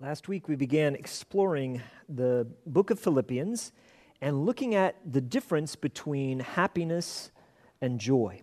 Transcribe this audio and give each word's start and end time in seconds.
Last 0.00 0.28
week 0.28 0.46
we 0.46 0.54
began 0.54 0.94
exploring 0.94 1.82
the 2.08 2.46
book 2.64 2.90
of 2.90 3.00
Philippians 3.00 3.72
and 4.20 4.46
looking 4.46 4.76
at 4.76 4.94
the 5.04 5.20
difference 5.20 5.74
between 5.74 6.38
happiness 6.38 7.32
and 7.80 7.98
joy. 7.98 8.42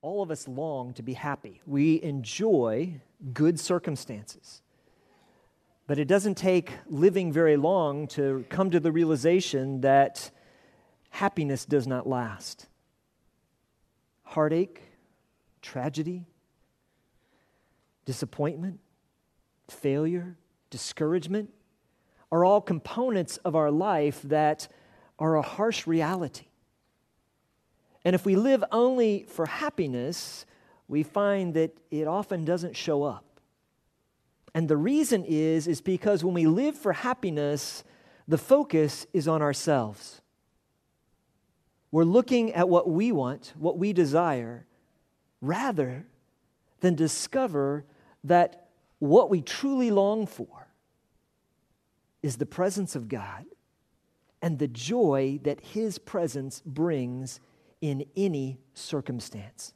All 0.00 0.22
of 0.22 0.30
us 0.30 0.46
long 0.46 0.94
to 0.94 1.02
be 1.02 1.14
happy. 1.14 1.60
We 1.66 2.00
enjoy 2.04 3.00
good 3.32 3.58
circumstances. 3.58 4.62
But 5.88 5.98
it 5.98 6.06
doesn't 6.06 6.36
take 6.36 6.70
living 6.86 7.32
very 7.32 7.56
long 7.56 8.06
to 8.08 8.44
come 8.50 8.70
to 8.70 8.78
the 8.78 8.92
realization 8.92 9.80
that 9.80 10.30
happiness 11.10 11.64
does 11.64 11.88
not 11.88 12.06
last. 12.06 12.68
Heartache, 14.22 14.82
tragedy, 15.62 16.26
disappointment, 18.04 18.78
failure, 19.68 20.36
discouragement 20.70 21.50
are 22.30 22.44
all 22.44 22.60
components 22.60 23.36
of 23.38 23.54
our 23.54 23.70
life 23.70 24.20
that 24.22 24.68
are 25.18 25.36
a 25.36 25.42
harsh 25.42 25.86
reality. 25.86 26.46
And 28.04 28.14
if 28.14 28.26
we 28.26 28.36
live 28.36 28.64
only 28.72 29.24
for 29.28 29.46
happiness, 29.46 30.44
we 30.88 31.02
find 31.02 31.54
that 31.54 31.76
it 31.90 32.06
often 32.06 32.44
doesn't 32.44 32.76
show 32.76 33.04
up. 33.04 33.24
And 34.54 34.68
the 34.68 34.76
reason 34.76 35.24
is 35.24 35.66
is 35.66 35.80
because 35.80 36.22
when 36.22 36.34
we 36.34 36.46
live 36.46 36.76
for 36.76 36.92
happiness, 36.92 37.84
the 38.28 38.38
focus 38.38 39.06
is 39.12 39.26
on 39.26 39.42
ourselves. 39.42 40.20
We're 41.90 42.04
looking 42.04 42.52
at 42.52 42.68
what 42.68 42.88
we 42.88 43.12
want, 43.12 43.54
what 43.56 43.78
we 43.78 43.92
desire, 43.92 44.66
rather 45.40 46.06
than 46.80 46.94
discover 46.96 47.84
that 48.24 48.63
what 48.98 49.30
we 49.30 49.42
truly 49.42 49.90
long 49.90 50.26
for 50.26 50.68
is 52.22 52.36
the 52.36 52.46
presence 52.46 52.96
of 52.96 53.08
God 53.08 53.44
and 54.40 54.58
the 54.58 54.68
joy 54.68 55.40
that 55.42 55.60
His 55.60 55.98
presence 55.98 56.62
brings 56.64 57.40
in 57.80 58.06
any 58.16 58.58
circumstance. 58.72 59.74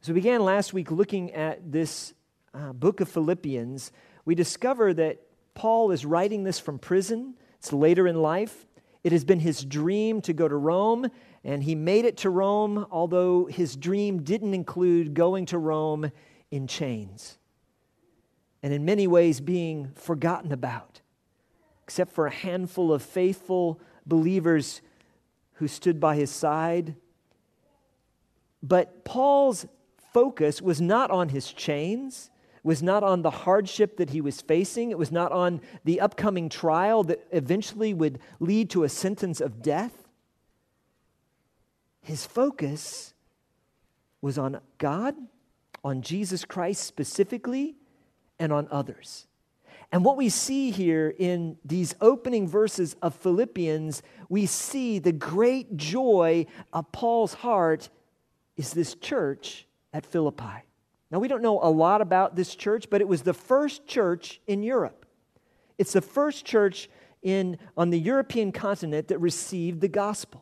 So, 0.00 0.12
we 0.12 0.20
began 0.20 0.44
last 0.44 0.72
week 0.72 0.90
looking 0.90 1.32
at 1.32 1.72
this 1.72 2.14
uh, 2.54 2.72
book 2.72 3.00
of 3.00 3.08
Philippians. 3.08 3.92
We 4.24 4.34
discover 4.34 4.92
that 4.94 5.20
Paul 5.54 5.90
is 5.90 6.04
writing 6.04 6.44
this 6.44 6.58
from 6.58 6.78
prison. 6.78 7.34
It's 7.58 7.72
later 7.72 8.06
in 8.06 8.20
life. 8.20 8.66
It 9.04 9.12
has 9.12 9.24
been 9.24 9.40
his 9.40 9.64
dream 9.64 10.20
to 10.22 10.32
go 10.32 10.46
to 10.46 10.56
Rome, 10.56 11.08
and 11.44 11.62
he 11.62 11.74
made 11.74 12.04
it 12.04 12.18
to 12.18 12.30
Rome, 12.30 12.86
although 12.90 13.46
his 13.46 13.74
dream 13.74 14.22
didn't 14.22 14.54
include 14.54 15.14
going 15.14 15.46
to 15.46 15.58
Rome 15.58 16.12
in 16.50 16.66
chains 16.68 17.38
and 18.62 18.72
in 18.72 18.84
many 18.84 19.06
ways 19.06 19.40
being 19.40 19.90
forgotten 19.94 20.52
about, 20.52 21.00
except 21.82 22.12
for 22.12 22.26
a 22.26 22.32
handful 22.32 22.92
of 22.92 23.02
faithful 23.02 23.80
believers 24.06 24.80
who 25.54 25.68
stood 25.68 25.98
by 25.98 26.16
his 26.16 26.30
side. 26.30 26.94
But 28.62 29.04
Paul's 29.04 29.66
focus 30.12 30.62
was 30.62 30.80
not 30.80 31.10
on 31.10 31.30
his 31.30 31.52
chains, 31.52 32.30
was 32.62 32.82
not 32.82 33.02
on 33.02 33.22
the 33.22 33.30
hardship 33.30 33.96
that 33.96 34.10
he 34.10 34.20
was 34.20 34.40
facing, 34.40 34.90
it 34.90 34.98
was 34.98 35.10
not 35.10 35.32
on 35.32 35.60
the 35.84 36.00
upcoming 36.00 36.48
trial 36.48 37.02
that 37.04 37.26
eventually 37.32 37.92
would 37.92 38.20
lead 38.38 38.70
to 38.70 38.84
a 38.84 38.88
sentence 38.88 39.40
of 39.40 39.62
death. 39.62 40.08
His 42.00 42.24
focus 42.26 43.14
was 44.20 44.38
on 44.38 44.60
God, 44.78 45.16
on 45.82 46.02
Jesus 46.02 46.44
Christ 46.44 46.84
specifically, 46.84 47.76
and 48.42 48.52
on 48.52 48.66
others. 48.72 49.28
And 49.92 50.04
what 50.04 50.16
we 50.16 50.28
see 50.28 50.72
here 50.72 51.14
in 51.16 51.56
these 51.64 51.94
opening 52.00 52.48
verses 52.48 52.96
of 53.00 53.14
Philippians, 53.14 54.02
we 54.28 54.46
see 54.46 54.98
the 54.98 55.12
great 55.12 55.76
joy 55.76 56.46
of 56.72 56.90
Paul's 56.90 57.34
heart 57.34 57.88
is 58.56 58.72
this 58.72 58.96
church 58.96 59.68
at 59.92 60.04
Philippi. 60.04 60.64
Now, 61.12 61.20
we 61.20 61.28
don't 61.28 61.42
know 61.42 61.60
a 61.62 61.70
lot 61.70 62.00
about 62.00 62.34
this 62.34 62.56
church, 62.56 62.90
but 62.90 63.00
it 63.00 63.06
was 63.06 63.22
the 63.22 63.32
first 63.32 63.86
church 63.86 64.40
in 64.48 64.64
Europe. 64.64 65.06
It's 65.78 65.92
the 65.92 66.00
first 66.00 66.44
church 66.44 66.90
in, 67.22 67.58
on 67.76 67.90
the 67.90 68.00
European 68.00 68.50
continent 68.50 69.06
that 69.08 69.18
received 69.18 69.80
the 69.80 69.88
gospel. 69.88 70.41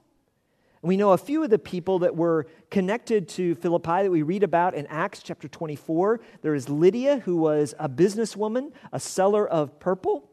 We 0.82 0.96
know 0.96 1.10
a 1.12 1.18
few 1.18 1.44
of 1.44 1.50
the 1.50 1.58
people 1.58 1.98
that 1.98 2.16
were 2.16 2.46
connected 2.70 3.28
to 3.30 3.54
Philippi 3.56 4.02
that 4.02 4.10
we 4.10 4.22
read 4.22 4.42
about 4.42 4.74
in 4.74 4.86
Acts 4.86 5.22
chapter 5.22 5.46
24. 5.46 6.20
There 6.40 6.54
is 6.54 6.70
Lydia, 6.70 7.18
who 7.18 7.36
was 7.36 7.74
a 7.78 7.86
businesswoman, 7.86 8.72
a 8.90 8.98
seller 8.98 9.46
of 9.46 9.78
purple. 9.78 10.30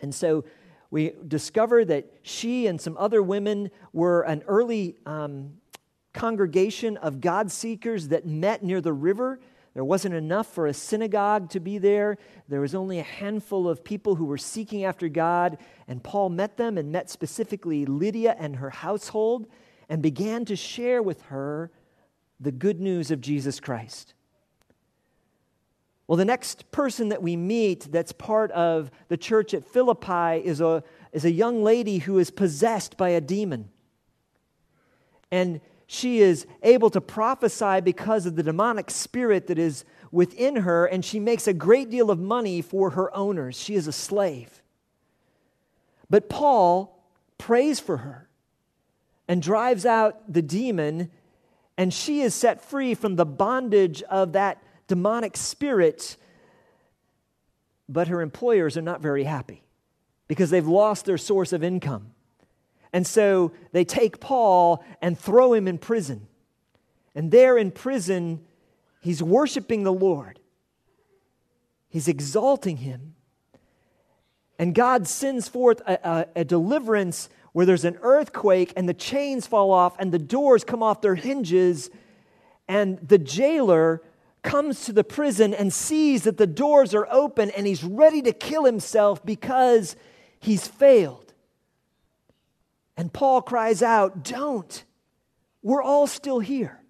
And 0.00 0.14
so 0.14 0.44
we 0.92 1.14
discover 1.26 1.84
that 1.86 2.08
she 2.22 2.68
and 2.68 2.80
some 2.80 2.96
other 2.98 3.20
women 3.20 3.72
were 3.92 4.22
an 4.22 4.44
early 4.46 4.96
um, 5.06 5.54
congregation 6.12 6.96
of 6.96 7.20
God 7.20 7.50
seekers 7.50 8.08
that 8.08 8.24
met 8.24 8.62
near 8.62 8.80
the 8.80 8.92
river 8.92 9.40
there 9.74 9.84
wasn't 9.84 10.14
enough 10.14 10.46
for 10.46 10.66
a 10.66 10.74
synagogue 10.74 11.50
to 11.50 11.60
be 11.60 11.78
there. 11.78 12.18
There 12.48 12.60
was 12.60 12.74
only 12.74 12.98
a 12.98 13.04
handful 13.04 13.68
of 13.68 13.84
people 13.84 14.16
who 14.16 14.24
were 14.24 14.38
seeking 14.38 14.84
after 14.84 15.08
God. 15.08 15.58
And 15.86 16.02
Paul 16.02 16.30
met 16.30 16.56
them 16.56 16.78
and 16.78 16.90
met 16.90 17.10
specifically 17.10 17.86
Lydia 17.86 18.34
and 18.38 18.56
her 18.56 18.70
household 18.70 19.46
and 19.88 20.02
began 20.02 20.44
to 20.46 20.56
share 20.56 21.02
with 21.02 21.22
her 21.22 21.70
the 22.40 22.52
good 22.52 22.80
news 22.80 23.10
of 23.10 23.20
Jesus 23.20 23.60
Christ. 23.60 24.14
Well, 26.06 26.16
the 26.16 26.24
next 26.24 26.70
person 26.70 27.10
that 27.10 27.22
we 27.22 27.36
meet 27.36 27.92
that's 27.92 28.12
part 28.12 28.50
of 28.52 28.90
the 29.08 29.16
church 29.18 29.52
at 29.52 29.66
Philippi 29.66 30.42
is 30.42 30.60
a, 30.60 30.82
is 31.12 31.26
a 31.26 31.30
young 31.30 31.62
lady 31.62 31.98
who 31.98 32.18
is 32.18 32.30
possessed 32.30 32.96
by 32.96 33.10
a 33.10 33.20
demon. 33.20 33.68
And 35.30 35.60
she 35.90 36.20
is 36.20 36.46
able 36.62 36.90
to 36.90 37.00
prophesy 37.00 37.80
because 37.80 38.26
of 38.26 38.36
the 38.36 38.42
demonic 38.42 38.90
spirit 38.90 39.46
that 39.46 39.58
is 39.58 39.86
within 40.12 40.56
her, 40.56 40.84
and 40.84 41.02
she 41.02 41.18
makes 41.18 41.48
a 41.48 41.54
great 41.54 41.88
deal 41.88 42.10
of 42.10 42.18
money 42.20 42.60
for 42.60 42.90
her 42.90 43.12
owners. 43.16 43.58
She 43.58 43.74
is 43.74 43.86
a 43.86 43.92
slave. 43.92 44.62
But 46.10 46.28
Paul 46.28 47.02
prays 47.38 47.80
for 47.80 47.96
her 47.96 48.28
and 49.28 49.40
drives 49.40 49.86
out 49.86 50.30
the 50.30 50.42
demon, 50.42 51.10
and 51.78 51.92
she 51.92 52.20
is 52.20 52.34
set 52.34 52.62
free 52.62 52.94
from 52.94 53.16
the 53.16 53.26
bondage 53.26 54.02
of 54.02 54.32
that 54.34 54.62
demonic 54.88 55.38
spirit. 55.38 56.18
But 57.88 58.08
her 58.08 58.20
employers 58.20 58.76
are 58.76 58.82
not 58.82 59.00
very 59.00 59.24
happy 59.24 59.62
because 60.26 60.50
they've 60.50 60.68
lost 60.68 61.06
their 61.06 61.16
source 61.16 61.54
of 61.54 61.64
income. 61.64 62.12
And 62.92 63.06
so 63.06 63.52
they 63.72 63.84
take 63.84 64.20
Paul 64.20 64.84
and 65.02 65.18
throw 65.18 65.52
him 65.52 65.68
in 65.68 65.78
prison. 65.78 66.26
And 67.14 67.30
there 67.30 67.58
in 67.58 67.70
prison, 67.70 68.44
he's 69.00 69.22
worshiping 69.22 69.82
the 69.82 69.92
Lord, 69.92 70.40
he's 71.88 72.08
exalting 72.08 72.78
him. 72.78 73.14
And 74.60 74.74
God 74.74 75.06
sends 75.06 75.48
forth 75.48 75.80
a, 75.86 75.98
a, 76.02 76.40
a, 76.40 76.44
deliverance 76.44 77.28
where 77.52 77.64
there's 77.64 77.84
an 77.84 77.96
earthquake 78.02 78.72
and 78.76 78.88
the 78.88 78.94
chains 78.94 79.46
fall 79.46 79.70
off 79.70 79.94
and 80.00 80.10
the 80.10 80.18
doors 80.18 80.64
come 80.64 80.82
off 80.82 81.00
their 81.00 81.14
hinges. 81.14 81.90
And 82.66 82.98
the 82.98 83.18
jailer 83.18 84.02
comes 84.42 84.84
to 84.86 84.92
the 84.92 85.04
prison 85.04 85.54
and 85.54 85.72
sees 85.72 86.24
that 86.24 86.38
the 86.38 86.46
doors 86.46 86.92
are 86.92 87.06
open 87.08 87.50
and 87.50 87.68
he's 87.68 87.84
ready 87.84 88.20
to 88.22 88.32
kill 88.32 88.64
himself 88.64 89.24
because 89.24 89.94
he's 90.40 90.66
failed. 90.66 91.27
And 92.98 93.12
Paul 93.12 93.40
cries 93.42 93.80
out, 93.80 94.24
Don't. 94.24 94.84
We're 95.62 95.82
all 95.82 96.08
still 96.08 96.40
here. 96.40 96.82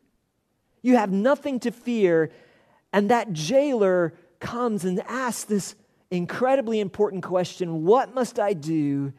You 0.81 0.97
have 0.97 1.13
nothing 1.13 1.61
to 1.61 1.71
fear. 1.71 2.31
And 2.95 3.11
that 3.11 3.35
jailer 3.35 4.15
comes 4.41 4.87
and 4.87 5.01
asks 5.07 5.45
this 5.45 5.75
incredibly 6.11 6.81
important 6.81 7.23
question 7.23 7.85
What 7.85 8.15
must 8.15 8.41
I 8.41 8.55
do 8.55 9.13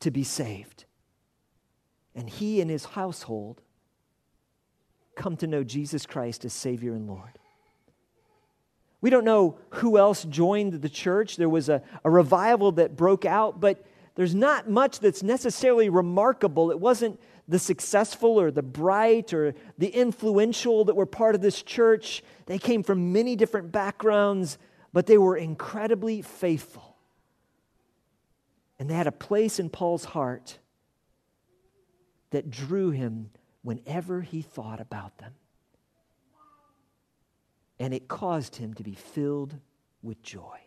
to 0.00 0.10
be 0.10 0.24
saved? 0.24 0.84
And 2.16 2.28
he 2.28 2.60
and 2.60 2.68
his 2.68 2.84
household 2.84 3.62
come 5.14 5.36
to 5.36 5.46
know 5.46 5.62
Jesus 5.62 6.04
Christ 6.04 6.44
as 6.44 6.52
Savior 6.52 6.94
and 6.94 7.06
Lord. 7.06 7.38
We 9.00 9.10
don't 9.10 9.24
know 9.24 9.58
who 9.70 9.98
else 9.98 10.24
joined 10.24 10.72
the 10.72 10.88
church. 10.88 11.36
There 11.36 11.48
was 11.48 11.68
a, 11.68 11.80
a 12.02 12.10
revival 12.10 12.72
that 12.72 12.96
broke 12.96 13.24
out, 13.24 13.60
but 13.60 13.84
there's 14.14 14.34
not 14.34 14.70
much 14.70 15.00
that's 15.00 15.22
necessarily 15.22 15.88
remarkable. 15.88 16.70
It 16.70 16.78
wasn't 16.78 17.20
the 17.48 17.58
successful 17.58 18.40
or 18.40 18.50
the 18.50 18.62
bright 18.62 19.34
or 19.34 19.54
the 19.76 19.88
influential 19.88 20.84
that 20.84 20.94
were 20.94 21.06
part 21.06 21.34
of 21.34 21.40
this 21.40 21.62
church. 21.62 22.22
They 22.46 22.58
came 22.58 22.82
from 22.82 23.12
many 23.12 23.34
different 23.34 23.72
backgrounds, 23.72 24.56
but 24.92 25.06
they 25.06 25.18
were 25.18 25.36
incredibly 25.36 26.22
faithful. 26.22 26.96
And 28.78 28.88
they 28.88 28.94
had 28.94 29.06
a 29.06 29.12
place 29.12 29.58
in 29.58 29.68
Paul's 29.68 30.04
heart 30.04 30.58
that 32.30 32.50
drew 32.50 32.90
him 32.90 33.30
whenever 33.62 34.20
he 34.20 34.42
thought 34.42 34.80
about 34.80 35.18
them. 35.18 35.32
And 37.78 37.92
it 37.92 38.06
caused 38.06 38.56
him 38.56 38.74
to 38.74 38.84
be 38.84 38.94
filled 38.94 39.56
with 40.02 40.22
joy. 40.22 40.60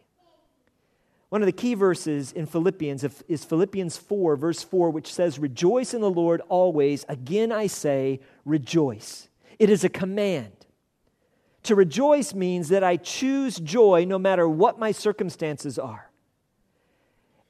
One 1.29 1.41
of 1.41 1.45
the 1.45 1.51
key 1.51 1.74
verses 1.74 2.31
in 2.31 2.45
Philippians 2.45 3.03
is 3.27 3.44
Philippians 3.44 3.97
4, 3.97 4.38
verse 4.38 4.63
4, 4.63 4.89
which 4.91 5.12
says, 5.12 5.39
Rejoice 5.39 5.94
in 5.94 6.00
the 6.00 6.09
Lord 6.09 6.41
always. 6.47 7.06
Again 7.09 7.51
I 7.51 7.68
say, 7.68 8.21
rejoice. 8.45 9.27
It 9.59 9.69
is 9.69 9.83
a 9.83 9.89
command. 9.89 10.53
To 11.63 11.75
rejoice 11.75 12.33
means 12.33 12.69
that 12.69 12.83
I 12.83 12.95
choose 12.95 13.57
joy 13.57 14.06
no 14.07 14.18
matter 14.18 14.47
what 14.47 14.79
my 14.79 14.94
circumstances 14.94 15.77
are. 15.77 16.09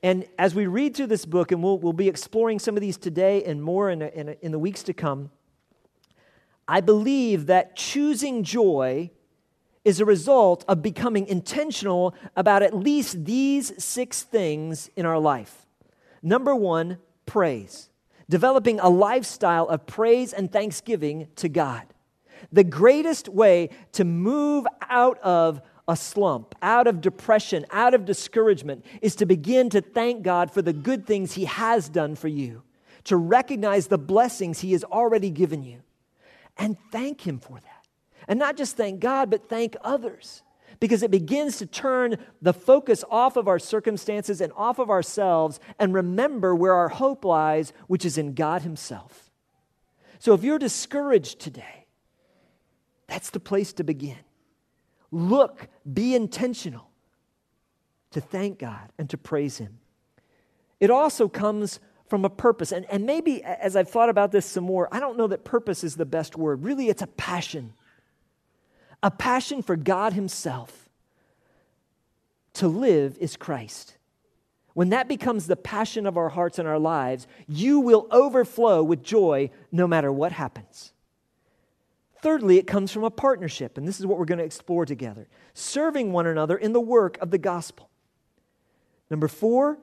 And 0.01 0.25
as 0.39 0.55
we 0.55 0.65
read 0.65 0.95
through 0.95 1.07
this 1.07 1.25
book, 1.25 1.51
and 1.51 1.61
we'll, 1.61 1.77
we'll 1.77 1.93
be 1.93 2.07
exploring 2.07 2.57
some 2.57 2.75
of 2.75 2.81
these 2.81 2.97
today 2.97 3.43
and 3.43 3.61
more 3.61 3.91
in, 3.91 4.01
in, 4.01 4.29
in 4.41 4.51
the 4.51 4.59
weeks 4.59 4.81
to 4.83 4.93
come, 4.93 5.29
I 6.67 6.81
believe 6.81 7.45
that 7.45 7.75
choosing 7.75 8.43
joy 8.43 9.11
is 9.87 10.01
a 10.01 10.05
result 10.05 10.65
of 10.67 10.81
becoming 10.81 11.25
intentional 11.27 12.13
about 12.35 12.61
at 12.61 12.75
least 12.75 13.23
these 13.23 13.71
six 13.81 14.21
things 14.21 14.89
in 14.97 15.05
our 15.05 15.17
life. 15.17 15.65
Number 16.21 16.53
one, 16.53 16.97
praise. 17.25 17.89
Developing 18.29 18.81
a 18.81 18.89
lifestyle 18.89 19.65
of 19.69 19.85
praise 19.85 20.33
and 20.33 20.51
thanksgiving 20.51 21.29
to 21.37 21.47
God. 21.47 21.83
The 22.51 22.65
greatest 22.65 23.29
way 23.29 23.69
to 23.93 24.03
move 24.03 24.67
out 24.89 25.19
of 25.19 25.61
a 25.87 25.95
slump, 25.95 26.53
out 26.61 26.87
of 26.87 26.99
depression, 26.99 27.65
out 27.71 27.93
of 27.93 28.03
discouragement, 28.03 28.85
is 29.01 29.15
to 29.15 29.25
begin 29.25 29.69
to 29.69 29.79
thank 29.79 30.21
God 30.21 30.51
for 30.51 30.61
the 30.61 30.73
good 30.73 31.07
things 31.07 31.31
He 31.31 31.45
has 31.45 31.87
done 31.87 32.15
for 32.15 32.27
you, 32.27 32.61
to 33.05 33.15
recognize 33.15 33.87
the 33.87 33.97
blessings 33.97 34.59
He 34.59 34.73
has 34.73 34.83
already 34.83 35.29
given 35.29 35.63
you, 35.63 35.79
and 36.57 36.75
thank 36.91 37.25
Him 37.25 37.39
for 37.39 37.53
that. 37.53 37.66
And 38.27 38.39
not 38.39 38.57
just 38.57 38.75
thank 38.75 38.99
God, 38.99 39.29
but 39.29 39.47
thank 39.49 39.75
others. 39.81 40.43
Because 40.79 41.01
it 41.01 41.09
begins 41.09 41.57
to 41.57 41.65
turn 41.65 42.17
the 42.41 42.53
focus 42.53 43.03
off 43.09 43.35
of 43.35 43.47
our 43.47 43.57
circumstances 43.57 44.41
and 44.41 44.53
off 44.55 44.79
of 44.79 44.89
ourselves 44.89 45.59
and 45.79 45.93
remember 45.93 46.53
where 46.53 46.73
our 46.73 46.89
hope 46.89 47.25
lies, 47.25 47.73
which 47.87 48.05
is 48.05 48.17
in 48.17 48.33
God 48.33 48.61
Himself. 48.61 49.31
So 50.19 50.33
if 50.33 50.43
you're 50.43 50.59
discouraged 50.59 51.39
today, 51.39 51.85
that's 53.07 53.29
the 53.29 53.39
place 53.39 53.73
to 53.73 53.83
begin. 53.83 54.17
Look, 55.09 55.67
be 55.91 56.13
intentional 56.13 56.91
to 58.11 58.21
thank 58.21 58.59
God 58.59 58.91
and 58.97 59.09
to 59.09 59.17
praise 59.17 59.57
Him. 59.57 59.79
It 60.79 60.91
also 60.91 61.27
comes 61.27 61.79
from 62.07 62.23
a 62.23 62.29
purpose. 62.29 62.71
And, 62.71 62.85
and 62.85 63.05
maybe 63.05 63.43
as 63.43 63.75
I've 63.75 63.89
thought 63.89 64.09
about 64.09 64.31
this 64.31 64.45
some 64.45 64.63
more, 64.63 64.87
I 64.91 64.99
don't 64.99 65.17
know 65.17 65.27
that 65.27 65.43
purpose 65.43 65.83
is 65.83 65.95
the 65.95 66.05
best 66.05 66.35
word. 66.37 66.63
Really, 66.63 66.89
it's 66.89 67.01
a 67.01 67.07
passion 67.07 67.73
a 69.03 69.11
passion 69.11 69.61
for 69.61 69.75
God 69.75 70.13
Himself. 70.13 70.89
To 72.53 72.67
live 72.67 73.17
is 73.19 73.37
Christ. 73.37 73.97
When 74.73 74.89
that 74.89 75.07
becomes 75.07 75.47
the 75.47 75.55
passion 75.55 76.05
of 76.05 76.17
our 76.17 76.29
hearts 76.29 76.59
and 76.59 76.67
our 76.67 76.79
lives, 76.79 77.27
you 77.47 77.79
will 77.79 78.07
overflow 78.11 78.83
with 78.83 79.03
joy 79.03 79.49
no 79.71 79.87
matter 79.87 80.11
what 80.11 80.31
happens. 80.31 80.93
Thirdly, 82.21 82.57
it 82.57 82.67
comes 82.67 82.91
from 82.91 83.03
a 83.03 83.11
partnership, 83.11 83.77
and 83.77 83.87
this 83.87 83.99
is 83.99 84.05
what 84.05 84.17
we're 84.17 84.25
going 84.25 84.39
to 84.39 84.43
explore 84.43 84.85
together 84.85 85.27
serving 85.53 86.11
one 86.11 86.27
another 86.27 86.57
in 86.57 86.73
the 86.73 86.79
work 86.79 87.17
of 87.19 87.31
the 87.31 87.37
gospel. 87.37 87.89
Number 89.09 89.27
four, 89.27 89.77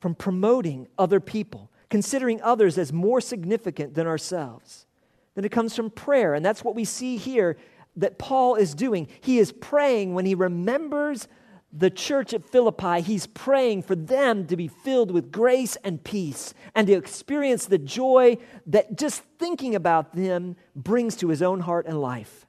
from 0.00 0.14
promoting 0.14 0.88
other 0.98 1.20
people, 1.20 1.70
considering 1.90 2.40
others 2.42 2.78
as 2.78 2.92
more 2.92 3.20
significant 3.20 3.94
than 3.94 4.06
ourselves. 4.06 4.86
Then 5.34 5.44
it 5.44 5.52
comes 5.52 5.76
from 5.76 5.90
prayer, 5.90 6.34
and 6.34 6.44
that's 6.44 6.64
what 6.64 6.74
we 6.74 6.84
see 6.84 7.16
here 7.16 7.56
that 7.96 8.18
Paul 8.18 8.54
is 8.54 8.74
doing. 8.74 9.08
He 9.20 9.38
is 9.38 9.52
praying 9.52 10.14
when 10.14 10.26
he 10.26 10.34
remembers 10.34 11.28
the 11.72 11.90
church 11.90 12.34
at 12.34 12.44
Philippi, 12.44 13.00
he's 13.00 13.28
praying 13.28 13.82
for 13.82 13.94
them 13.94 14.46
to 14.48 14.56
be 14.56 14.66
filled 14.66 15.12
with 15.12 15.30
grace 15.30 15.76
and 15.84 16.02
peace 16.02 16.52
and 16.74 16.86
to 16.88 16.94
experience 16.94 17.66
the 17.66 17.78
joy 17.78 18.38
that 18.66 18.98
just 18.98 19.22
thinking 19.38 19.76
about 19.76 20.12
them 20.14 20.56
brings 20.74 21.14
to 21.16 21.28
his 21.28 21.42
own 21.42 21.60
heart 21.60 21.86
and 21.86 22.00
life. 22.00 22.46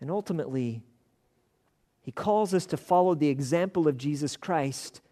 And 0.00 0.10
ultimately, 0.10 0.82
he 2.00 2.12
calls 2.12 2.54
us 2.54 2.66
to 2.66 2.76
follow 2.76 3.14
the 3.14 3.28
example 3.28 3.86
of 3.86 3.98
Jesus 3.98 4.36
Christ 4.36 5.02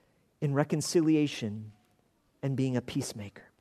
in 0.40 0.54
reconciliation 0.54 1.72
and 2.42 2.56
being 2.56 2.76
a 2.76 2.82
peacemaker. 2.82 3.51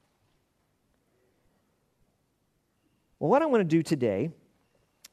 Well, 3.21 3.29
what 3.29 3.43
I 3.43 3.45
want 3.45 3.61
to 3.61 3.65
do 3.65 3.83
today 3.83 4.31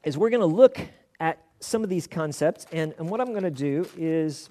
is 0.03 0.17
we're 0.17 0.31
going 0.31 0.39
to 0.39 0.47
look 0.47 0.79
at 1.19 1.43
some 1.59 1.83
of 1.83 1.91
these 1.91 2.07
concepts, 2.07 2.65
and, 2.71 2.95
and 2.97 3.07
what 3.07 3.21
I'm 3.21 3.33
going 3.33 3.43
to 3.43 3.51
do 3.51 3.87
is 3.95 4.49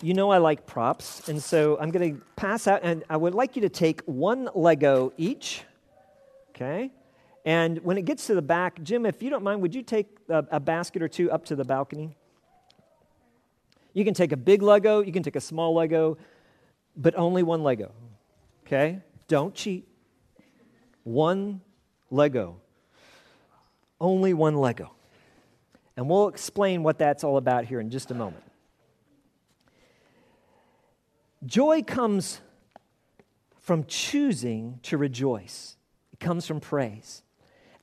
you 0.00 0.14
know 0.14 0.30
I 0.30 0.38
like 0.38 0.64
props, 0.64 1.28
and 1.28 1.42
so 1.42 1.76
I'm 1.78 1.90
going 1.90 2.14
to 2.14 2.22
pass 2.34 2.66
out, 2.66 2.80
and 2.82 3.04
I 3.10 3.18
would 3.18 3.34
like 3.34 3.56
you 3.56 3.62
to 3.62 3.68
take 3.68 4.00
one 4.04 4.48
Lego 4.54 5.12
each, 5.18 5.64
okay? 6.56 6.90
And 7.44 7.84
when 7.84 7.98
it 7.98 8.06
gets 8.06 8.26
to 8.28 8.34
the 8.34 8.40
back, 8.40 8.82
Jim, 8.82 9.04
if 9.04 9.22
you 9.22 9.28
don't 9.28 9.44
mind, 9.44 9.60
would 9.60 9.74
you 9.74 9.82
take 9.82 10.16
a, 10.30 10.46
a 10.52 10.60
basket 10.60 11.02
or 11.02 11.08
two 11.08 11.30
up 11.30 11.44
to 11.44 11.56
the 11.56 11.64
balcony? 11.66 12.16
You 13.92 14.02
can 14.02 14.14
take 14.14 14.32
a 14.32 14.38
big 14.38 14.62
Lego, 14.62 15.02
you 15.02 15.12
can 15.12 15.22
take 15.22 15.36
a 15.36 15.42
small 15.42 15.74
Lego, 15.74 16.16
but 16.96 17.14
only 17.16 17.42
one 17.42 17.62
Lego, 17.62 17.92
okay? 18.64 19.00
Don't 19.28 19.54
cheat. 19.54 19.91
One 21.04 21.60
Lego. 22.10 22.56
Only 24.00 24.34
one 24.34 24.56
Lego. 24.56 24.92
And 25.96 26.08
we'll 26.08 26.28
explain 26.28 26.82
what 26.82 26.98
that's 26.98 27.24
all 27.24 27.36
about 27.36 27.64
here 27.64 27.80
in 27.80 27.90
just 27.90 28.10
a 28.10 28.14
moment. 28.14 28.44
Joy 31.44 31.82
comes 31.82 32.40
from 33.60 33.84
choosing 33.84 34.80
to 34.82 34.96
rejoice, 34.96 35.76
it 36.12 36.20
comes 36.20 36.46
from 36.46 36.60
praise. 36.60 37.22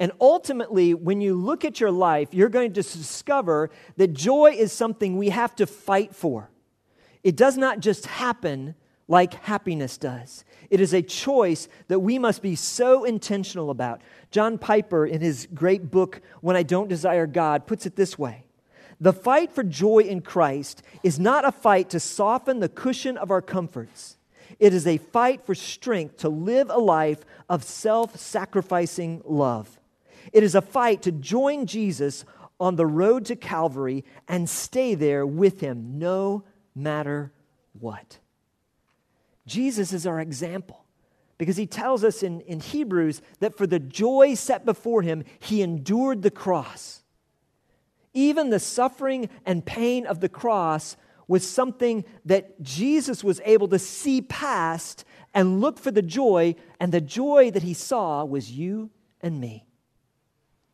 And 0.01 0.13
ultimately, 0.21 0.94
when 0.94 1.19
you 1.19 1.36
look 1.36 1.66
at 1.66 1.81
your 1.81 1.92
life, 1.92 2.30
you're 2.31 2.48
going 2.48 2.71
to 2.71 2.81
discover 2.81 3.69
that 3.98 4.13
joy 4.13 4.56
is 4.57 4.71
something 4.71 5.18
we 5.18 5.30
have 5.30 5.54
to 5.57 5.68
fight 5.68 6.16
for. 6.16 6.50
It 7.21 7.36
does 7.36 7.57
not 7.57 7.81
just 7.81 8.06
happen 8.06 8.75
like 9.09 9.33
happiness 9.33 9.97
does. 9.97 10.45
It 10.69 10.79
is 10.79 10.94
a 10.94 11.01
choice 11.01 11.67
that 11.88 12.00
we 12.00 12.19
must 12.19 12.41
be 12.41 12.56
so 12.56 13.03
intentional 13.03 13.71
about. 13.71 14.01
John 14.31 14.57
Piper, 14.57 15.06
in 15.06 15.19
his 15.19 15.47
great 15.53 15.91
book, 15.91 16.21
When 16.41 16.56
I 16.56 16.63
Don't 16.63 16.88
Desire 16.88 17.27
God, 17.27 17.67
puts 17.67 17.85
it 17.85 17.97
this 17.97 18.17
way 18.17 18.45
The 19.01 19.11
fight 19.11 19.51
for 19.51 19.63
joy 19.63 19.99
in 20.04 20.21
Christ 20.21 20.83
is 21.04 21.19
not 21.19 21.44
a 21.44 21.51
fight 21.51 21.89
to 21.89 21.99
soften 21.99 22.59
the 22.59 22.69
cushion 22.69 23.18
of 23.18 23.31
our 23.31 23.42
comforts, 23.42 24.18
it 24.59 24.73
is 24.73 24.85
a 24.87 24.97
fight 24.97 25.44
for 25.45 25.56
strength 25.56 26.18
to 26.18 26.30
live 26.30 26.69
a 26.69 26.78
life 26.78 27.25
of 27.49 27.63
self 27.63 28.16
sacrificing 28.18 29.21
love. 29.25 29.80
It 30.31 30.44
is 30.44 30.54
a 30.54 30.61
fight 30.61 31.01
to 31.04 31.11
join 31.11 31.66
Jesus 31.66 32.25
on 32.59 32.75
the 32.75 32.85
road 32.85 33.25
to 33.25 33.35
Calvary 33.35 34.06
and 34.28 34.47
stay 34.47 34.94
there 34.94 35.25
with 35.25 35.61
him 35.61 35.97
no 35.97 36.44
matter 36.75 37.31
what. 37.80 38.19
Jesus 39.49 39.91
is 39.91 40.06
our 40.06 40.19
example 40.19 40.85
because 41.39 41.57
he 41.57 41.65
tells 41.65 42.03
us 42.03 42.21
in, 42.21 42.41
in 42.41 42.59
Hebrews 42.59 43.21
that 43.39 43.57
for 43.57 43.65
the 43.65 43.79
joy 43.79 44.35
set 44.35 44.63
before 44.63 45.01
him, 45.01 45.23
he 45.39 45.63
endured 45.63 46.21
the 46.21 46.31
cross. 46.31 47.01
Even 48.13 48.49
the 48.49 48.59
suffering 48.59 49.29
and 49.45 49.65
pain 49.65 50.06
of 50.06 50.19
the 50.19 50.29
cross 50.29 50.95
was 51.27 51.47
something 51.47 52.06
that 52.25 52.61
Jesus 52.61 53.23
was 53.23 53.41
able 53.44 53.68
to 53.69 53.79
see 53.79 54.21
past 54.21 55.03
and 55.33 55.61
look 55.61 55.79
for 55.79 55.91
the 55.91 56.01
joy, 56.01 56.56
and 56.79 56.91
the 56.91 57.01
joy 57.01 57.51
that 57.51 57.61
he 57.61 57.73
saw 57.73 58.25
was 58.25 58.51
you 58.51 58.89
and 59.21 59.39
me. 59.39 59.65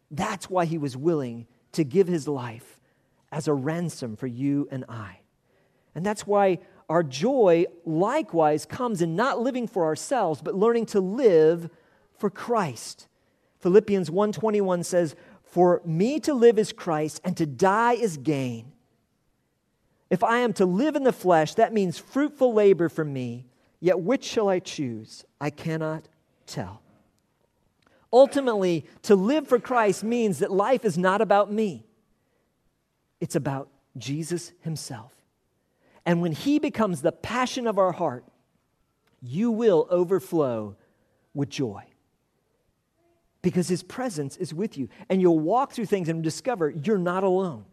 That's 0.10 0.50
why 0.50 0.65
he 0.65 0.77
was 0.77 0.96
willing 0.96 1.48
to 1.74 1.84
give 1.84 2.08
his 2.08 2.27
life 2.27 2.79
as 3.32 3.48
a 3.48 3.53
ransom 3.53 4.15
for 4.15 4.27
you 4.27 4.67
and 4.72 4.86
I. 4.88 5.20
And 5.94 6.05
that's 6.05 6.25
why 6.25 6.60
our 6.89 7.04
joy 7.04 7.65
likewise 7.86 8.65
comes 8.65 9.01
in 9.01 9.15
not 9.15 9.39
living 9.39 9.68
for 9.68 9.86
ourselves, 9.86 10.42
but 10.42 10.56
learning 10.56 10.86
to 10.88 11.00
live 11.00 11.70
for 12.18 12.30
Christ. 12.30 13.08
Philippians 13.60 14.12
1:21 14.12 14.84
says, 14.84 15.15
"For 15.42 15.82
me 15.86 16.20
to 16.20 16.34
live 16.34 16.60
is 16.60 16.72
Christ 16.72 17.22
and 17.24 17.36
to 17.38 17.46
die 17.46 17.94
is 17.94 18.18
gain." 18.18 18.72
If 20.10 20.24
I 20.24 20.38
am 20.39 20.54
to 20.54 20.65
live 20.65 20.96
in 20.96 21.04
the 21.04 21.12
flesh, 21.12 21.56
that 21.56 21.74
means 21.74 21.98
fruitful 21.98 22.54
labor 22.54 22.89
for 22.89 23.04
me. 23.04 23.48
Yet 23.80 24.00
which 24.00 24.24
shall 24.24 24.48
I 24.50 24.60
choose? 24.60 25.25
I 25.42 25.50
cannot 25.50 26.08
tell. 26.46 26.82
Ultimately, 28.13 28.86
to 29.01 29.15
live 29.15 29.48
for 29.48 29.60
Christ 29.60 30.04
means 30.04 30.39
that 30.39 30.51
life 30.51 30.86
is 30.86 30.98
not 30.98 31.22
about 31.22 31.51
me. 31.51 31.86
It's 33.20 33.36
about 33.36 33.70
Jesus 33.98 34.54
himself. 34.62 35.25
And 36.06 36.22
when 36.22 36.32
He 36.32 36.60
becomes 36.60 37.02
the 37.02 37.12
passion 37.12 37.68
of 37.68 37.78
our 37.78 37.92
heart, 37.92 38.26
you 39.22 39.52
will 39.52 39.88
overflow 39.90 40.76
with 41.34 41.50
joy. 41.50 41.84
because 43.46 43.68
his 43.68 43.84
presence 43.84 44.36
is 44.38 44.56
with 44.56 44.76
you. 44.76 44.90
And 45.08 45.22
you'll 45.22 45.38
walk 45.38 45.72
through 45.72 45.86
things 45.86 46.10
and 46.10 46.24
discover 46.24 46.72
you're 46.72 46.98
not 46.98 47.24
alone. 47.24 47.66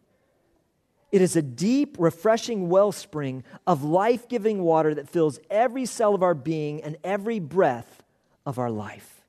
It 1.10 1.22
is 1.22 1.34
a 1.34 1.40
deep, 1.40 1.96
refreshing 1.98 2.68
wellspring 2.68 3.42
of 3.66 3.82
life 3.82 4.28
giving 4.28 4.62
water 4.62 4.94
that 4.94 5.08
fills 5.08 5.40
every 5.50 5.86
cell 5.86 6.14
of 6.14 6.22
our 6.22 6.34
being 6.34 6.82
and 6.82 6.98
every 7.02 7.38
breath 7.38 8.02
of 8.44 8.58
our 8.58 8.70
life. 8.70 9.24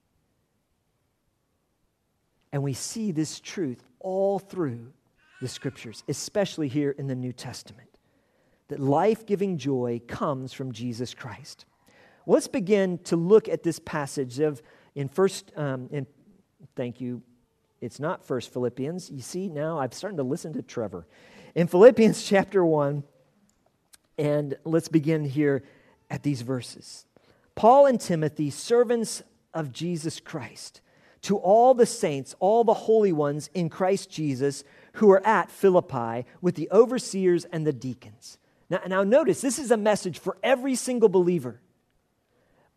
And 2.51 2.61
we 2.61 2.73
see 2.73 3.13
this 3.13 3.39
truth 3.39 3.81
all 4.01 4.37
through 4.37 4.91
the 5.41 5.47
scriptures, 5.47 6.03
especially 6.09 6.67
here 6.67 6.91
in 6.91 7.07
the 7.07 7.15
New 7.15 7.31
Testament, 7.31 7.89
that 8.73 8.79
life 8.79 9.25
giving 9.25 9.57
joy 9.57 10.01
comes 10.07 10.51
from 10.51 10.71
Jesus 10.71 11.13
Christ. 11.13 11.65
Well, 12.25 12.33
let's 12.35 12.47
begin 12.47 12.97
to 13.05 13.15
look 13.15 13.47
at 13.47 13.63
this 13.63 13.79
passage 13.79 14.39
of 14.39 14.61
in 14.95 15.09
first 15.09 15.51
um, 15.55 15.89
in 15.91 16.05
thank 16.75 17.01
you 17.01 17.21
it's 17.81 17.99
not 17.99 18.23
first 18.23 18.53
philippians 18.53 19.09
you 19.09 19.21
see 19.21 19.49
now 19.49 19.79
i'm 19.79 19.91
starting 19.91 20.17
to 20.17 20.23
listen 20.23 20.53
to 20.53 20.61
trevor 20.61 21.05
in 21.55 21.67
Philippians 21.67 22.23
chapter 22.27 22.65
1, 22.65 23.03
and 24.17 24.57
let's 24.63 24.87
begin 24.87 25.23
here 25.23 25.63
at 26.09 26.23
these 26.23 26.41
verses. 26.41 27.05
Paul 27.55 27.85
and 27.85 27.99
Timothy, 27.99 28.49
servants 28.49 29.21
of 29.53 29.71
Jesus 29.71 30.19
Christ, 30.19 30.81
to 31.21 31.37
all 31.37 31.73
the 31.73 31.85
saints, 31.85 32.35
all 32.39 32.63
the 32.63 32.73
holy 32.73 33.13
ones 33.13 33.49
in 33.53 33.69
Christ 33.69 34.09
Jesus 34.09 34.63
who 34.93 35.11
are 35.11 35.25
at 35.25 35.49
Philippi 35.49 36.25
with 36.41 36.55
the 36.55 36.69
overseers 36.71 37.45
and 37.45 37.65
the 37.65 37.73
deacons. 37.73 38.37
Now, 38.69 38.81
now 38.87 39.03
notice, 39.03 39.41
this 39.41 39.59
is 39.59 39.71
a 39.71 39.77
message 39.77 40.19
for 40.19 40.37
every 40.43 40.75
single 40.75 41.09
believer. 41.09 41.61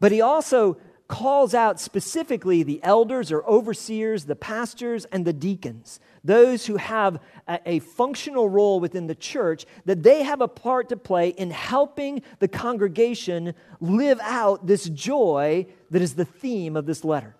But 0.00 0.12
he 0.12 0.20
also 0.20 0.76
calls 1.08 1.54
out 1.54 1.78
specifically 1.78 2.62
the 2.62 2.80
elders 2.82 3.30
or 3.30 3.44
overseers, 3.46 4.24
the 4.24 4.34
pastors, 4.34 5.04
and 5.06 5.24
the 5.24 5.32
deacons, 5.32 6.00
those 6.24 6.66
who 6.66 6.76
have 6.76 7.20
a, 7.46 7.60
a, 7.64 7.78
functional 7.78 8.48
role 8.48 8.80
within 8.80 9.06
the 9.06 9.14
church, 9.14 9.66
that 9.84 10.02
they 10.02 10.24
have 10.24 10.40
a 10.40 10.48
part 10.48 10.88
to 10.88 10.96
play 10.96 11.28
in 11.28 11.50
helping 11.50 12.22
the 12.40 12.48
congregation 12.48 13.54
live 13.80 14.18
out 14.20 14.66
this 14.66 14.88
joy 14.88 15.66
that 15.90 16.02
is 16.02 16.14
the 16.14 16.24
theme 16.24 16.76
of 16.76 16.86
this 16.86 17.04
letter. 17.04 17.36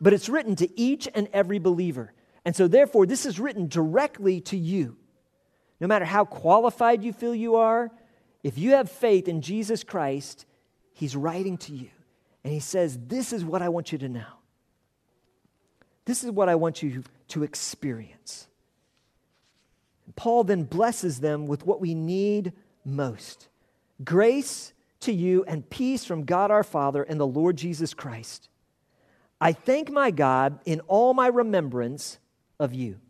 But 0.00 0.12
it's 0.12 0.28
written 0.28 0.56
to 0.56 0.80
each 0.80 1.08
and 1.14 1.28
every 1.32 1.60
believer. 1.60 2.12
And 2.44 2.54
so, 2.54 2.66
therefore, 2.66 3.06
this 3.06 3.24
is 3.24 3.38
written 3.38 3.68
directly 3.68 4.40
to 4.42 4.56
you. 4.56 4.96
No 5.80 5.86
matter 5.86 6.04
how 6.04 6.24
qualified 6.24 7.04
you 7.04 7.12
feel 7.12 7.34
you 7.34 7.56
are, 7.56 7.90
if 8.42 8.58
you 8.58 8.72
have 8.72 8.90
faith 8.90 9.28
in 9.28 9.40
Jesus 9.40 9.84
Christ, 9.84 10.46
He's 10.92 11.16
writing 11.16 11.58
to 11.58 11.74
you. 11.74 11.90
And 12.44 12.52
he 12.52 12.60
says, 12.60 12.98
This 13.06 13.32
is 13.32 13.44
what 13.44 13.62
I 13.62 13.68
want 13.70 13.90
you 13.90 13.98
to 13.98 14.08
know. 14.08 14.26
This 16.04 16.22
is 16.22 16.30
what 16.30 16.48
I 16.48 16.54
want 16.54 16.82
you 16.82 17.02
to 17.28 17.42
experience. 17.42 18.46
Paul 20.16 20.44
then 20.44 20.64
blesses 20.64 21.20
them 21.20 21.46
with 21.46 21.66
what 21.66 21.80
we 21.80 21.94
need 21.94 22.52
most 22.84 23.48
grace 24.04 24.72
to 25.00 25.12
you 25.12 25.44
and 25.46 25.68
peace 25.70 26.04
from 26.04 26.24
God 26.24 26.50
our 26.50 26.62
Father 26.62 27.02
and 27.02 27.18
the 27.18 27.26
Lord 27.26 27.56
Jesus 27.56 27.94
Christ. 27.94 28.48
I 29.40 29.52
thank 29.52 29.90
my 29.90 30.10
God 30.10 30.58
in 30.64 30.80
all 30.80 31.14
my 31.14 31.28
remembrance 31.28 32.18
of 32.58 32.74
you. 32.74 33.00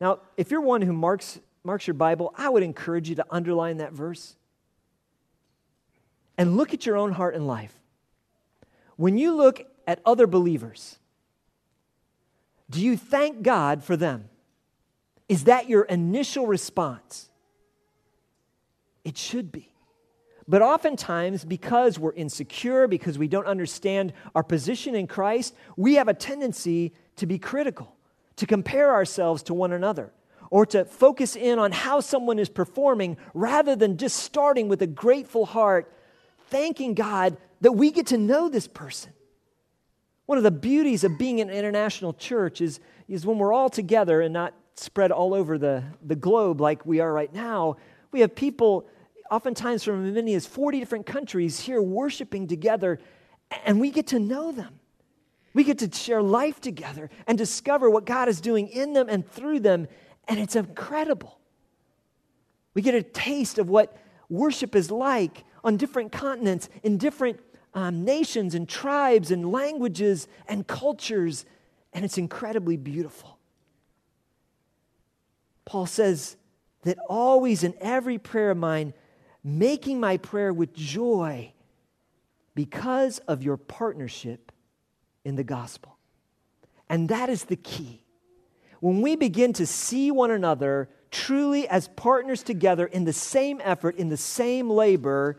Now, 0.00 0.20
if 0.36 0.50
you're 0.50 0.60
one 0.60 0.82
who 0.82 0.92
marks, 0.92 1.38
marks 1.62 1.86
your 1.86 1.94
Bible, 1.94 2.34
I 2.36 2.48
would 2.48 2.62
encourage 2.62 3.08
you 3.08 3.16
to 3.16 3.26
underline 3.30 3.78
that 3.78 3.92
verse 3.92 4.36
and 6.38 6.56
look 6.56 6.72
at 6.72 6.86
your 6.86 6.96
own 6.96 7.12
heart 7.12 7.34
and 7.34 7.46
life. 7.46 7.74
When 8.96 9.18
you 9.18 9.34
look 9.34 9.66
at 9.86 10.00
other 10.06 10.26
believers, 10.26 10.98
do 12.68 12.80
you 12.80 12.96
thank 12.96 13.42
God 13.42 13.82
for 13.82 13.96
them? 13.96 14.28
Is 15.28 15.44
that 15.44 15.68
your 15.68 15.82
initial 15.82 16.46
response? 16.46 17.28
It 19.04 19.16
should 19.16 19.52
be. 19.52 19.72
But 20.48 20.62
oftentimes, 20.62 21.44
because 21.44 21.98
we're 21.98 22.12
insecure, 22.14 22.88
because 22.88 23.18
we 23.18 23.28
don't 23.28 23.46
understand 23.46 24.12
our 24.34 24.42
position 24.42 24.94
in 24.94 25.06
Christ, 25.06 25.54
we 25.76 25.94
have 25.94 26.08
a 26.08 26.14
tendency 26.14 26.92
to 27.16 27.26
be 27.26 27.38
critical, 27.38 27.94
to 28.40 28.46
compare 28.46 28.90
ourselves 28.90 29.42
to 29.42 29.52
one 29.52 29.70
another, 29.70 30.10
or 30.50 30.64
to 30.64 30.86
focus 30.86 31.36
in 31.36 31.58
on 31.58 31.72
how 31.72 32.00
someone 32.00 32.38
is 32.38 32.48
performing 32.48 33.18
rather 33.34 33.76
than 33.76 33.98
just 33.98 34.16
starting 34.16 34.66
with 34.66 34.80
a 34.80 34.86
grateful 34.86 35.44
heart, 35.44 35.92
thanking 36.48 36.94
God 36.94 37.36
that 37.60 37.72
we 37.72 37.90
get 37.90 38.06
to 38.06 38.16
know 38.16 38.48
this 38.48 38.66
person. 38.66 39.12
One 40.24 40.38
of 40.38 40.44
the 40.44 40.50
beauties 40.50 41.04
of 41.04 41.18
being 41.18 41.42
an 41.42 41.50
international 41.50 42.14
church 42.14 42.62
is, 42.62 42.80
is 43.08 43.26
when 43.26 43.36
we're 43.36 43.52
all 43.52 43.68
together 43.68 44.22
and 44.22 44.32
not 44.32 44.54
spread 44.74 45.12
all 45.12 45.34
over 45.34 45.58
the, 45.58 45.84
the 46.02 46.16
globe 46.16 46.62
like 46.62 46.86
we 46.86 47.00
are 47.00 47.12
right 47.12 47.32
now, 47.34 47.76
we 48.10 48.20
have 48.20 48.34
people 48.34 48.88
oftentimes 49.30 49.84
from 49.84 50.06
as 50.06 50.14
many 50.14 50.32
as 50.32 50.46
40 50.46 50.80
different 50.80 51.04
countries 51.04 51.60
here 51.60 51.82
worshiping 51.82 52.48
together, 52.48 53.00
and 53.66 53.78
we 53.78 53.90
get 53.90 54.06
to 54.08 54.18
know 54.18 54.50
them. 54.50 54.79
We 55.52 55.64
get 55.64 55.78
to 55.78 55.90
share 55.90 56.22
life 56.22 56.60
together 56.60 57.10
and 57.26 57.36
discover 57.36 57.90
what 57.90 58.04
God 58.06 58.28
is 58.28 58.40
doing 58.40 58.68
in 58.68 58.92
them 58.92 59.08
and 59.08 59.28
through 59.28 59.60
them, 59.60 59.88
and 60.28 60.38
it's 60.38 60.56
incredible. 60.56 61.38
We 62.74 62.82
get 62.82 62.94
a 62.94 63.02
taste 63.02 63.58
of 63.58 63.68
what 63.68 63.96
worship 64.28 64.76
is 64.76 64.90
like 64.90 65.44
on 65.64 65.76
different 65.76 66.12
continents, 66.12 66.68
in 66.82 66.98
different 66.98 67.40
um, 67.74 68.04
nations 68.04 68.54
and 68.54 68.68
tribes 68.68 69.30
and 69.30 69.50
languages 69.50 70.28
and 70.48 70.66
cultures, 70.66 71.44
and 71.92 72.04
it's 72.04 72.18
incredibly 72.18 72.76
beautiful. 72.76 73.38
Paul 75.64 75.86
says 75.86 76.36
that 76.82 76.98
always 77.08 77.62
in 77.62 77.74
every 77.80 78.18
prayer 78.18 78.52
of 78.52 78.56
mine, 78.56 78.94
making 79.42 80.00
my 80.00 80.16
prayer 80.16 80.52
with 80.52 80.72
joy 80.74 81.52
because 82.54 83.18
of 83.20 83.42
your 83.42 83.56
partnership 83.56 84.52
in 85.24 85.36
the 85.36 85.44
gospel. 85.44 85.96
And 86.88 87.08
that 87.08 87.28
is 87.28 87.44
the 87.44 87.56
key. 87.56 88.02
When 88.80 89.02
we 89.02 89.16
begin 89.16 89.52
to 89.54 89.66
see 89.66 90.10
one 90.10 90.30
another 90.30 90.88
truly 91.10 91.68
as 91.68 91.88
partners 91.88 92.42
together 92.42 92.86
in 92.86 93.04
the 93.04 93.12
same 93.12 93.60
effort, 93.62 93.96
in 93.96 94.08
the 94.08 94.16
same 94.16 94.70
labor, 94.70 95.38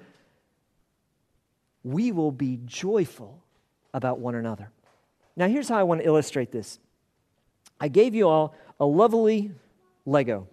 we 1.84 2.12
will 2.12 2.32
be 2.32 2.60
joyful 2.66 3.44
about 3.94 4.20
one 4.20 4.36
another. 4.36 4.72
Now, 5.36 5.48
here's 5.48 5.70
how 5.70 5.78
I 5.78 5.84
want 5.84 6.02
to 6.02 6.08
illustrate 6.08 6.52
this 6.52 6.80
I 7.80 7.88
gave 7.88 8.14
you 8.14 8.28
all 8.28 8.56
a 8.80 8.86
lovely 8.86 9.52
Lego. 10.06 10.48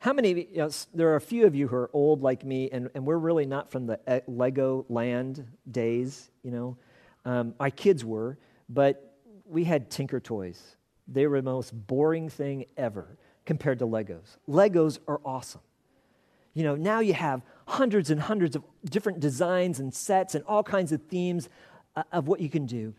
How 0.00 0.14
many, 0.14 0.30
of 0.30 0.38
you 0.38 0.46
know, 0.54 0.70
there 0.94 1.08
are 1.10 1.16
a 1.16 1.20
few 1.20 1.46
of 1.46 1.54
you 1.54 1.68
who 1.68 1.76
are 1.76 1.90
old 1.92 2.22
like 2.22 2.42
me, 2.42 2.70
and, 2.72 2.88
and 2.94 3.04
we're 3.04 3.18
really 3.18 3.44
not 3.44 3.70
from 3.70 3.86
the 3.86 4.00
eh, 4.06 4.20
Lego 4.26 4.86
land 4.88 5.46
days, 5.70 6.30
you 6.42 6.50
know. 6.50 6.76
Um, 7.24 7.54
my 7.58 7.70
kids 7.70 8.04
were, 8.04 8.38
but 8.68 9.16
we 9.44 9.64
had 9.64 9.90
Tinker 9.90 10.20
Toys. 10.20 10.76
They 11.06 11.26
were 11.26 11.40
the 11.40 11.50
most 11.50 11.72
boring 11.86 12.28
thing 12.28 12.66
ever 12.76 13.18
compared 13.44 13.78
to 13.80 13.86
Legos. 13.86 14.36
Legos 14.48 14.98
are 15.08 15.20
awesome. 15.24 15.60
You 16.54 16.64
know, 16.64 16.76
now 16.76 17.00
you 17.00 17.14
have 17.14 17.42
hundreds 17.66 18.10
and 18.10 18.20
hundreds 18.20 18.56
of 18.56 18.64
different 18.84 19.20
designs 19.20 19.80
and 19.80 19.92
sets 19.94 20.34
and 20.34 20.44
all 20.44 20.62
kinds 20.62 20.92
of 20.92 21.02
themes 21.04 21.48
uh, 21.96 22.02
of 22.12 22.28
what 22.28 22.40
you 22.40 22.48
can 22.48 22.66
do. 22.66 22.94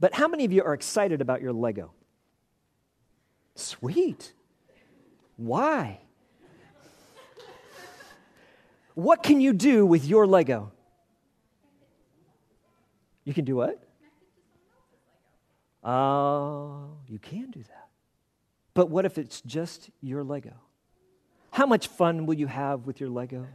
But 0.00 0.14
how 0.14 0.28
many 0.28 0.44
of 0.44 0.52
you 0.52 0.62
are 0.64 0.74
excited 0.74 1.20
about 1.20 1.42
your 1.42 1.52
Lego? 1.52 1.92
Sweet. 3.54 4.32
Why? 5.36 6.00
What 8.94 9.22
can 9.22 9.40
you 9.40 9.52
do 9.52 9.86
with 9.86 10.04
your 10.04 10.26
Lego? 10.26 10.71
You 13.24 13.34
can 13.34 13.44
do 13.44 13.56
what? 13.56 13.82
Oh, 15.84 16.90
you 17.08 17.18
can 17.18 17.50
do 17.50 17.60
that. 17.62 17.88
But 18.74 18.88
what 18.88 19.04
if 19.04 19.18
it's 19.18 19.40
just 19.42 19.90
your 20.00 20.22
Lego? 20.24 20.54
How 21.50 21.66
much 21.66 21.88
fun 21.88 22.26
will 22.26 22.34
you 22.34 22.46
have 22.46 22.86
with 22.86 23.00
your 23.00 23.10
Lego? 23.10 23.46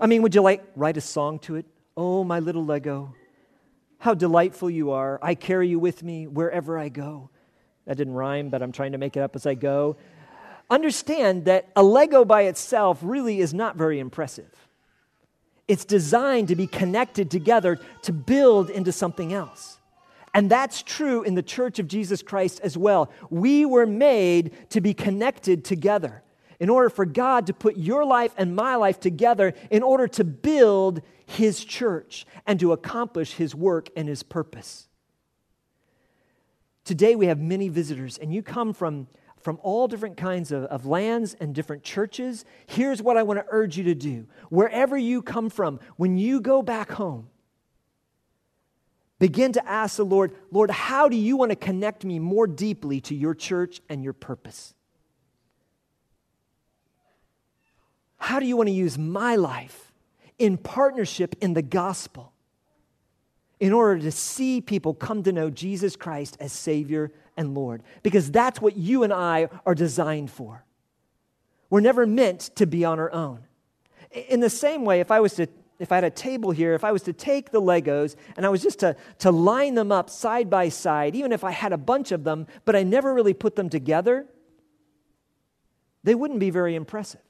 I 0.00 0.06
mean, 0.06 0.22
would 0.22 0.34
you 0.34 0.42
like 0.42 0.64
write 0.76 0.96
a 0.96 1.00
song 1.00 1.38
to 1.40 1.56
it? 1.56 1.66
Oh, 1.96 2.22
my 2.22 2.38
little 2.38 2.64
Lego, 2.64 3.14
how 3.98 4.14
delightful 4.14 4.70
you 4.70 4.92
are. 4.92 5.18
I 5.22 5.34
carry 5.34 5.68
you 5.68 5.78
with 5.78 6.02
me 6.02 6.26
wherever 6.26 6.78
I 6.78 6.88
go. 6.88 7.30
That 7.86 7.96
didn't 7.96 8.14
rhyme, 8.14 8.50
but 8.50 8.62
I'm 8.62 8.70
trying 8.70 8.92
to 8.92 8.98
make 8.98 9.16
it 9.16 9.20
up 9.20 9.34
as 9.34 9.46
I 9.46 9.54
go. 9.54 9.96
Understand 10.70 11.46
that 11.46 11.70
a 11.74 11.82
Lego 11.82 12.24
by 12.24 12.42
itself 12.42 12.98
really 13.02 13.40
is 13.40 13.54
not 13.54 13.76
very 13.76 13.98
impressive. 13.98 14.67
It's 15.68 15.84
designed 15.84 16.48
to 16.48 16.56
be 16.56 16.66
connected 16.66 17.30
together 17.30 17.78
to 18.02 18.12
build 18.12 18.70
into 18.70 18.90
something 18.90 19.32
else. 19.32 19.78
And 20.34 20.50
that's 20.50 20.82
true 20.82 21.22
in 21.22 21.34
the 21.34 21.42
church 21.42 21.78
of 21.78 21.88
Jesus 21.88 22.22
Christ 22.22 22.60
as 22.62 22.76
well. 22.76 23.10
We 23.30 23.64
were 23.64 23.86
made 23.86 24.70
to 24.70 24.80
be 24.80 24.94
connected 24.94 25.64
together 25.64 26.22
in 26.60 26.70
order 26.70 26.90
for 26.90 27.04
God 27.04 27.46
to 27.46 27.52
put 27.52 27.76
your 27.76 28.04
life 28.04 28.32
and 28.36 28.56
my 28.56 28.74
life 28.76 28.98
together 28.98 29.54
in 29.70 29.82
order 29.82 30.08
to 30.08 30.24
build 30.24 31.02
His 31.26 31.64
church 31.64 32.26
and 32.46 32.58
to 32.60 32.72
accomplish 32.72 33.34
His 33.34 33.54
work 33.54 33.88
and 33.96 34.08
His 34.08 34.22
purpose. 34.22 34.88
Today 36.84 37.14
we 37.14 37.26
have 37.26 37.38
many 37.38 37.68
visitors, 37.68 38.16
and 38.16 38.32
you 38.32 38.42
come 38.42 38.72
from, 38.72 39.08
from 39.40 39.58
all 39.62 39.88
different 39.88 40.16
kinds 40.16 40.52
of, 40.52 40.64
of 40.64 40.86
lands 40.86 41.34
and 41.40 41.54
different 41.54 41.82
churches. 41.82 42.44
Here's 42.66 43.02
what 43.02 43.16
I 43.16 43.22
want 43.22 43.40
to 43.40 43.46
urge 43.50 43.76
you 43.76 43.84
to 43.84 43.94
do. 43.94 44.26
Wherever 44.50 44.96
you 44.96 45.22
come 45.22 45.50
from, 45.50 45.80
when 45.96 46.18
you 46.18 46.40
go 46.40 46.62
back 46.62 46.92
home, 46.92 47.28
begin 49.18 49.52
to 49.52 49.68
ask 49.68 49.96
the 49.96 50.04
Lord, 50.04 50.34
Lord, 50.50 50.70
how 50.70 51.08
do 51.08 51.16
you 51.16 51.36
want 51.36 51.50
to 51.50 51.56
connect 51.56 52.04
me 52.04 52.18
more 52.18 52.46
deeply 52.46 53.00
to 53.02 53.14
your 53.14 53.34
church 53.34 53.80
and 53.88 54.02
your 54.02 54.12
purpose? 54.12 54.74
How 58.18 58.40
do 58.40 58.46
you 58.46 58.56
want 58.56 58.68
to 58.68 58.74
use 58.74 58.98
my 58.98 59.36
life 59.36 59.92
in 60.38 60.56
partnership 60.56 61.36
in 61.40 61.54
the 61.54 61.62
gospel 61.62 62.32
in 63.60 63.72
order 63.72 64.00
to 64.00 64.10
see 64.10 64.60
people 64.60 64.94
come 64.94 65.22
to 65.22 65.32
know 65.32 65.50
Jesus 65.50 65.96
Christ 65.96 66.36
as 66.40 66.52
Savior 66.52 67.12
and 67.38 67.54
Lord? 67.54 67.82
Because 68.02 68.30
that's 68.30 68.60
what 68.60 68.76
you 68.76 69.04
and 69.04 69.12
I 69.12 69.48
are 69.64 69.74
designed 69.74 70.30
for. 70.30 70.64
We're 71.70 71.80
never 71.80 72.06
meant 72.06 72.40
to 72.56 72.66
be 72.66 72.84
on 72.84 72.98
our 72.98 73.10
own. 73.12 73.44
In 74.10 74.40
the 74.40 74.50
same 74.50 74.84
way, 74.84 75.00
if 75.00 75.10
I 75.10 75.20
was 75.20 75.34
to 75.34 75.48
if 75.78 75.92
I 75.92 75.94
had 75.94 76.04
a 76.04 76.10
table 76.10 76.50
here, 76.50 76.74
if 76.74 76.82
I 76.82 76.90
was 76.90 77.02
to 77.04 77.12
take 77.12 77.52
the 77.52 77.60
Legos 77.60 78.16
and 78.36 78.44
I 78.44 78.48
was 78.48 78.62
just 78.62 78.80
to, 78.80 78.96
to 79.20 79.30
line 79.30 79.76
them 79.76 79.92
up 79.92 80.10
side 80.10 80.50
by 80.50 80.70
side, 80.70 81.14
even 81.14 81.30
if 81.30 81.44
I 81.44 81.52
had 81.52 81.72
a 81.72 81.78
bunch 81.78 82.10
of 82.10 82.24
them, 82.24 82.48
but 82.64 82.74
I 82.74 82.82
never 82.82 83.14
really 83.14 83.32
put 83.32 83.54
them 83.54 83.68
together, 83.68 84.26
they 86.02 86.16
wouldn't 86.16 86.40
be 86.40 86.50
very 86.50 86.74
impressive. 86.74 87.20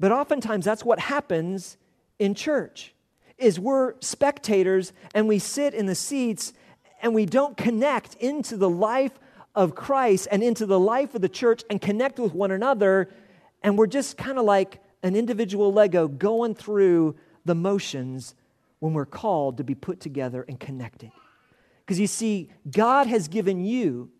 But 0.00 0.10
oftentimes 0.10 0.64
that's 0.64 0.84
what 0.84 0.98
happens 0.98 1.76
in 2.18 2.34
church 2.34 2.92
is 3.38 3.60
we're 3.60 3.94
spectators 4.00 4.92
and 5.14 5.28
we 5.28 5.38
sit 5.38 5.74
in 5.74 5.86
the 5.86 5.94
seats 5.94 6.52
and 7.02 7.14
we 7.14 7.26
don't 7.26 7.56
connect 7.56 8.14
into 8.16 8.56
the 8.56 8.70
life 8.70 9.18
of 9.54 9.74
Christ 9.74 10.28
and 10.30 10.42
into 10.42 10.66
the 10.66 10.78
life 10.78 11.14
of 11.14 11.22
the 11.22 11.28
church 11.28 11.64
and 11.70 11.80
connect 11.80 12.18
with 12.18 12.34
one 12.34 12.50
another 12.50 13.08
and 13.62 13.76
we're 13.76 13.86
just 13.86 14.16
kind 14.16 14.38
of 14.38 14.44
like 14.44 14.80
an 15.02 15.16
individual 15.16 15.72
Lego 15.72 16.08
going 16.08 16.54
through 16.54 17.16
the 17.44 17.54
motions 17.54 18.34
when 18.78 18.94
we're 18.94 19.06
called 19.06 19.58
to 19.58 19.64
be 19.64 19.74
put 19.74 20.00
together 20.00 20.44
and 20.48 20.58
connected. 20.58 21.10
Because 21.84 22.00
you 22.00 22.06
see, 22.06 22.50
God 22.70 23.06
has 23.06 23.28
given 23.28 23.64
you 23.64 24.10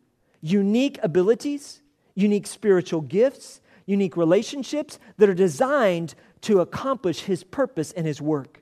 unique 0.40 0.99
abilities, 1.02 1.80
unique 2.14 2.46
spiritual 2.46 3.00
gifts, 3.00 3.60
unique 3.87 4.16
relationships 4.16 4.99
that 5.16 5.28
are 5.28 5.34
designed 5.34 6.14
to 6.42 6.60
accomplish 6.60 7.20
his 7.20 7.44
purpose 7.44 7.92
and 7.92 8.06
his 8.06 8.20
work. 8.20 8.60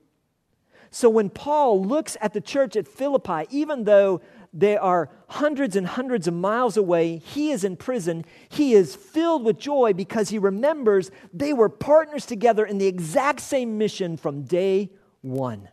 So 0.91 1.09
when 1.09 1.29
Paul 1.29 1.83
looks 1.83 2.17
at 2.21 2.33
the 2.33 2.41
church 2.41 2.75
at 2.75 2.87
Philippi, 2.87 3.45
even 3.49 3.83
though 3.83 4.21
they 4.51 4.75
are 4.75 5.09
hundreds 5.27 5.75
and 5.75 5.85
hundreds 5.85 6.27
of 6.27 6.33
miles 6.33 6.77
away, 6.77 7.17
he 7.17 7.51
is 7.51 7.63
in 7.63 7.75
prison, 7.75 8.25
he 8.49 8.73
is 8.73 8.95
filled 8.95 9.45
with 9.45 9.59
joy 9.59 9.93
because 9.93 10.29
he 10.29 10.39
remembers 10.39 11.11
they 11.31 11.53
were 11.53 11.69
partners 11.69 12.25
together 12.25 12.65
in 12.65 12.79
the 12.79 12.87
exact 12.87 13.39
same 13.41 13.77
mission 13.77 14.17
from 14.17 14.43
day 14.43 14.89
one. 15.21 15.69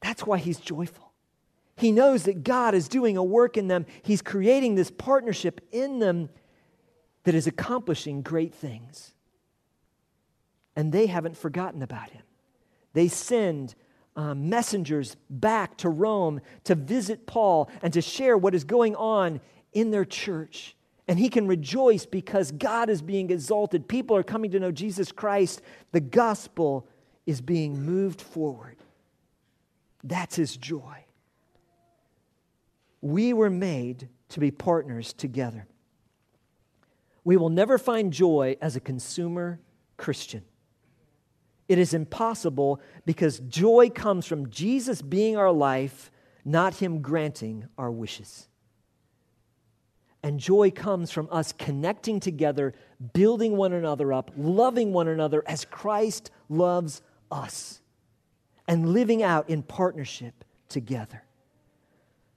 That's 0.00 0.26
why 0.26 0.38
he's 0.38 0.58
joyful. 0.58 1.12
He 1.76 1.92
knows 1.92 2.24
that 2.24 2.44
God 2.44 2.74
is 2.74 2.88
doing 2.88 3.16
a 3.16 3.24
work 3.24 3.56
in 3.56 3.68
them. 3.68 3.86
He's 4.02 4.20
creating 4.20 4.74
this 4.74 4.90
partnership 4.90 5.60
in 5.72 6.00
them 6.00 6.28
that 7.24 7.34
is 7.34 7.46
accomplishing 7.46 8.20
great 8.20 8.54
things. 8.54 9.14
And 10.76 10.92
they 10.92 11.06
haven't 11.06 11.36
forgotten 11.36 11.82
about 11.82 12.10
him. 12.10 12.22
They 12.92 13.08
send 13.08 13.74
um, 14.16 14.48
messengers 14.48 15.16
back 15.30 15.76
to 15.78 15.88
Rome 15.88 16.40
to 16.64 16.74
visit 16.74 17.26
Paul 17.26 17.70
and 17.82 17.92
to 17.92 18.02
share 18.02 18.36
what 18.36 18.54
is 18.54 18.64
going 18.64 18.94
on 18.96 19.40
in 19.72 19.90
their 19.90 20.04
church. 20.04 20.76
And 21.08 21.18
he 21.18 21.28
can 21.28 21.46
rejoice 21.46 22.06
because 22.06 22.52
God 22.52 22.88
is 22.88 23.02
being 23.02 23.30
exalted. 23.30 23.88
People 23.88 24.16
are 24.16 24.22
coming 24.22 24.50
to 24.52 24.60
know 24.60 24.70
Jesus 24.70 25.10
Christ. 25.10 25.62
The 25.92 26.00
gospel 26.00 26.86
is 27.26 27.40
being 27.40 27.82
moved 27.84 28.20
forward. 28.20 28.76
That's 30.04 30.36
his 30.36 30.56
joy. 30.56 31.04
We 33.00 33.32
were 33.32 33.50
made 33.50 34.08
to 34.30 34.40
be 34.40 34.50
partners 34.50 35.12
together. 35.12 35.66
We 37.24 37.36
will 37.36 37.50
never 37.50 37.78
find 37.78 38.12
joy 38.12 38.56
as 38.60 38.76
a 38.76 38.80
consumer 38.80 39.60
Christian. 39.96 40.44
It 41.72 41.78
is 41.78 41.94
impossible 41.94 42.82
because 43.06 43.38
joy 43.38 43.88
comes 43.88 44.26
from 44.26 44.50
Jesus 44.50 45.00
being 45.00 45.38
our 45.38 45.50
life, 45.50 46.10
not 46.44 46.74
Him 46.74 47.00
granting 47.00 47.66
our 47.78 47.90
wishes. 47.90 48.46
And 50.22 50.38
joy 50.38 50.70
comes 50.70 51.10
from 51.10 51.28
us 51.32 51.50
connecting 51.52 52.20
together, 52.20 52.74
building 53.14 53.56
one 53.56 53.72
another 53.72 54.12
up, 54.12 54.32
loving 54.36 54.92
one 54.92 55.08
another 55.08 55.42
as 55.46 55.64
Christ 55.64 56.30
loves 56.50 57.00
us, 57.30 57.80
and 58.68 58.92
living 58.92 59.22
out 59.22 59.48
in 59.48 59.62
partnership 59.62 60.44
together. 60.68 61.24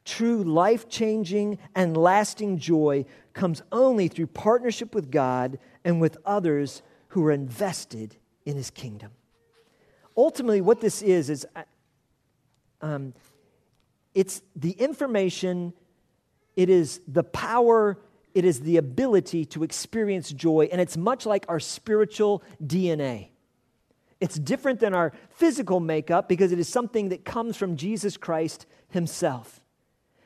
True 0.06 0.46
life 0.46 0.88
changing 0.88 1.60
and 1.76 1.98
lasting 1.98 2.58
joy 2.58 3.04
comes 3.34 3.64
only 3.74 4.08
through 4.08 4.28
partnership 4.28 4.96
with 4.96 5.12
God 5.12 5.60
and 5.84 6.00
with 6.00 6.16
others 6.26 6.82
who 7.10 7.26
are 7.26 7.34
invested 7.34 8.16
in 8.46 8.56
his 8.56 8.70
kingdom. 8.70 9.12
Ultimately, 10.18 10.62
what 10.62 10.82
this 10.82 11.02
is, 11.02 11.30
is 11.30 11.46
uh, 11.56 11.64
um, 12.82 13.14
it's 14.14 14.42
the 14.56 14.72
information, 14.72 15.74
it 16.56 16.70
is 16.70 17.02
the 17.08 17.24
power, 17.24 17.98
it 18.34 18.46
is 18.46 18.62
the 18.62 18.78
ability 18.78 19.46
to 19.46 19.64
experience 19.64 20.32
joy, 20.32 20.70
and 20.72 20.80
it's 20.80 20.96
much 20.98 21.26
like 21.26 21.46
our 21.50 21.60
spiritual 21.60 22.44
DNA. 22.64 23.30
It's 24.22 24.40
different 24.40 24.80
than 24.80 24.94
our 24.94 25.12
physical 25.32 25.80
makeup 25.80 26.30
because 26.30 26.52
it 26.52 26.60
is 26.60 26.70
something 26.70 27.10
that 27.10 27.26
comes 27.26 27.58
from 27.58 27.76
Jesus 27.76 28.16
Christ 28.16 28.66
himself. 28.90 29.60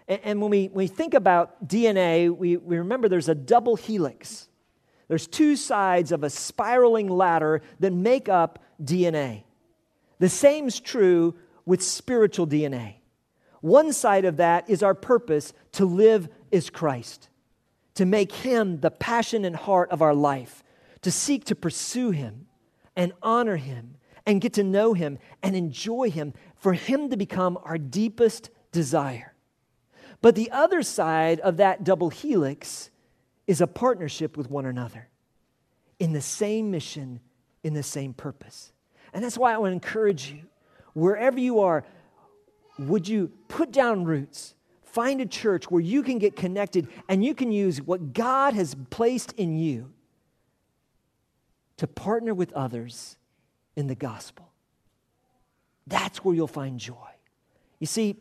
And, 0.07 0.21
and 0.23 0.41
when, 0.41 0.51
we, 0.51 0.65
when 0.67 0.85
we 0.85 0.87
think 0.87 1.13
about 1.13 1.67
DNA, 1.67 2.35
we, 2.35 2.57
we 2.57 2.77
remember 2.77 3.09
there's 3.09 3.29
a 3.29 3.35
double 3.35 3.75
helix. 3.75 4.47
There's 5.07 5.25
two 5.25 5.55
sides 5.55 6.11
of 6.11 6.23
a 6.23 6.29
spiraling 6.29 7.09
ladder 7.09 7.61
that 7.79 7.91
make 7.91 8.29
up 8.29 8.63
DNA. 8.83 9.43
The 10.19 10.29
same's 10.29 10.79
true 10.79 11.35
with 11.65 11.81
spiritual 11.81 12.47
DNA. 12.47 12.95
One 13.61 13.91
side 13.93 14.25
of 14.25 14.37
that 14.37 14.69
is 14.69 14.83
our 14.83 14.93
purpose 14.93 15.53
to 15.73 15.85
live 15.85 16.29
as 16.51 16.69
Christ, 16.69 17.29
to 17.95 18.05
make 18.05 18.31
Him 18.31 18.79
the 18.79 18.91
passion 18.91 19.45
and 19.45 19.55
heart 19.55 19.91
of 19.91 20.01
our 20.01 20.13
life, 20.13 20.63
to 21.01 21.11
seek 21.11 21.45
to 21.45 21.55
pursue 21.55 22.11
Him 22.11 22.47
and 22.95 23.13
honor 23.21 23.57
Him 23.57 23.95
and 24.25 24.41
get 24.41 24.53
to 24.53 24.63
know 24.63 24.93
Him 24.93 25.19
and 25.41 25.55
enjoy 25.55 26.09
Him, 26.09 26.33
for 26.55 26.73
Him 26.73 27.09
to 27.09 27.17
become 27.17 27.57
our 27.63 27.77
deepest 27.77 28.49
desire. 28.71 29.33
But 30.21 30.35
the 30.35 30.51
other 30.51 30.83
side 30.83 31.39
of 31.39 31.57
that 31.57 31.83
double 31.83 32.09
helix 32.09 32.89
is 33.47 33.61
a 33.61 33.67
partnership 33.67 34.37
with 34.37 34.49
one 34.49 34.65
another 34.65 35.07
in 35.97 36.13
the 36.13 36.21
same 36.21 36.71
mission, 36.71 37.19
in 37.63 37.73
the 37.73 37.83
same 37.83 38.13
purpose. 38.13 38.71
And 39.13 39.23
that's 39.23 39.37
why 39.37 39.53
I 39.53 39.57
to 39.57 39.65
encourage 39.65 40.31
you, 40.31 40.41
wherever 40.93 41.39
you 41.39 41.59
are, 41.61 41.83
would 42.77 43.07
you 43.07 43.31
put 43.47 43.71
down 43.71 44.05
roots? 44.05 44.55
Find 44.83 45.21
a 45.21 45.25
church 45.25 45.69
where 45.69 45.81
you 45.81 46.01
can 46.01 46.17
get 46.17 46.35
connected 46.35 46.87
and 47.07 47.23
you 47.23 47.35
can 47.35 47.51
use 47.51 47.81
what 47.81 48.13
God 48.13 48.53
has 48.53 48.75
placed 48.89 49.33
in 49.33 49.57
you 49.57 49.91
to 51.77 51.87
partner 51.87 52.33
with 52.33 52.51
others 52.53 53.17
in 53.75 53.87
the 53.87 53.95
gospel. 53.95 54.51
That's 55.87 56.23
where 56.23 56.35
you'll 56.35 56.47
find 56.47 56.79
joy. 56.79 56.95
You 57.79 57.87
see, 57.87 58.17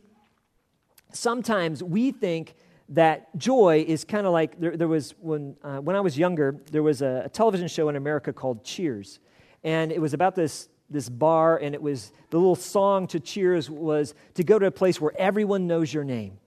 sometimes 1.11 1.83
we 1.83 2.11
think 2.11 2.55
that 2.89 3.35
joy 3.37 3.85
is 3.87 4.03
kind 4.03 4.25
of 4.25 4.33
like 4.33 4.59
there, 4.59 4.75
there, 4.75 4.87
was 4.87 5.13
when, 5.19 5.55
uh, 5.63 5.77
when 5.77 5.95
I 5.95 5.99
was 5.99 6.17
younger, 6.17 6.55
there 6.71 6.81
was 6.81 7.01
a, 7.01 7.23
a, 7.25 7.29
television 7.29 7.67
show 7.67 7.89
in 7.89 7.95
America 7.95 8.33
called 8.33 8.63
Cheers. 8.63 9.19
And 9.63 9.91
it 9.91 10.01
was 10.01 10.13
about 10.13 10.35
this, 10.35 10.69
this 10.89 11.09
bar, 11.09 11.57
and 11.57 11.75
it 11.75 11.81
was 11.81 12.11
the 12.29 12.37
little 12.37 12.55
song 12.55 13.07
to 13.07 13.19
Cheers 13.19 13.69
was 13.69 14.13
to 14.35 14.43
go 14.43 14.59
to 14.59 14.65
a 14.65 14.71
place 14.71 14.99
where 14.99 15.13
everyone 15.17 15.67
knows 15.67 15.93
your 15.93 16.03
name. 16.03 16.39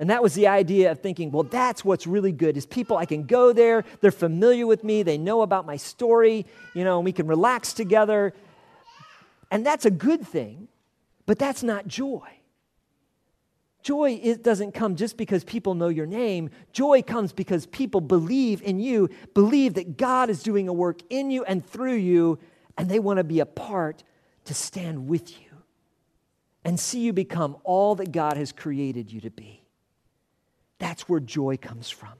And 0.00 0.10
that 0.10 0.22
was 0.22 0.34
the 0.34 0.46
idea 0.46 0.92
of 0.92 1.00
thinking, 1.00 1.32
well, 1.32 1.42
that's 1.42 1.84
what's 1.84 2.06
really 2.06 2.30
good 2.30 2.56
is 2.56 2.66
people, 2.66 2.96
I 2.96 3.04
can 3.04 3.24
go 3.24 3.52
there, 3.52 3.84
they're 4.00 4.12
familiar 4.12 4.66
with 4.66 4.84
me, 4.84 5.02
they 5.02 5.18
know 5.18 5.42
about 5.42 5.66
my 5.66 5.76
story, 5.76 6.46
you 6.74 6.84
know, 6.84 6.98
and 6.98 7.04
we 7.04 7.12
can 7.12 7.26
relax 7.26 7.72
together. 7.72 8.32
And 9.50 9.66
that's 9.66 9.86
a 9.86 9.90
good 9.90 10.26
thing, 10.26 10.68
but 11.26 11.38
that's 11.38 11.64
not 11.64 11.88
joy. 11.88 12.28
Joy 13.82 14.20
it 14.22 14.44
doesn't 14.44 14.72
come 14.72 14.96
just 14.96 15.16
because 15.16 15.44
people 15.44 15.74
know 15.74 15.88
your 15.88 16.06
name. 16.06 16.50
Joy 16.72 17.02
comes 17.02 17.32
because 17.32 17.66
people 17.66 18.00
believe 18.00 18.62
in 18.62 18.78
you, 18.78 19.08
believe 19.34 19.74
that 19.74 19.96
God 19.96 20.30
is 20.30 20.42
doing 20.42 20.68
a 20.68 20.72
work 20.72 21.00
in 21.10 21.30
you 21.30 21.44
and 21.44 21.64
through 21.64 21.94
you, 21.94 22.38
and 22.78 22.88
they 22.88 23.00
want 23.00 23.18
to 23.18 23.24
be 23.24 23.40
a 23.40 23.46
part 23.46 24.04
to 24.44 24.54
stand 24.54 25.08
with 25.08 25.30
you 25.32 25.46
and 26.64 26.78
see 26.78 27.00
you 27.00 27.12
become 27.12 27.56
all 27.64 27.96
that 27.96 28.12
God 28.12 28.36
has 28.36 28.52
created 28.52 29.12
you 29.12 29.20
to 29.22 29.30
be. 29.30 29.64
That's 30.78 31.08
where 31.08 31.20
joy 31.20 31.56
comes 31.56 31.90
from. 31.90 32.14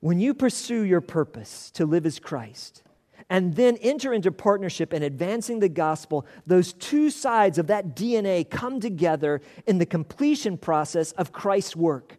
When 0.00 0.20
you 0.20 0.34
pursue 0.34 0.82
your 0.82 1.00
purpose 1.00 1.70
to 1.72 1.86
live 1.86 2.04
as 2.04 2.18
Christ, 2.18 2.82
and 3.30 3.56
then 3.56 3.78
enter 3.78 4.12
into 4.12 4.30
partnership 4.30 4.92
in 4.92 5.02
advancing 5.02 5.60
the 5.60 5.68
gospel, 5.68 6.26
those 6.46 6.74
two 6.74 7.08
sides 7.08 7.56
of 7.56 7.68
that 7.68 7.96
DNA 7.96 8.48
come 8.48 8.80
together 8.80 9.40
in 9.66 9.78
the 9.78 9.86
completion 9.86 10.58
process 10.58 11.12
of 11.12 11.32
Christ's 11.32 11.74
work. 11.74 12.18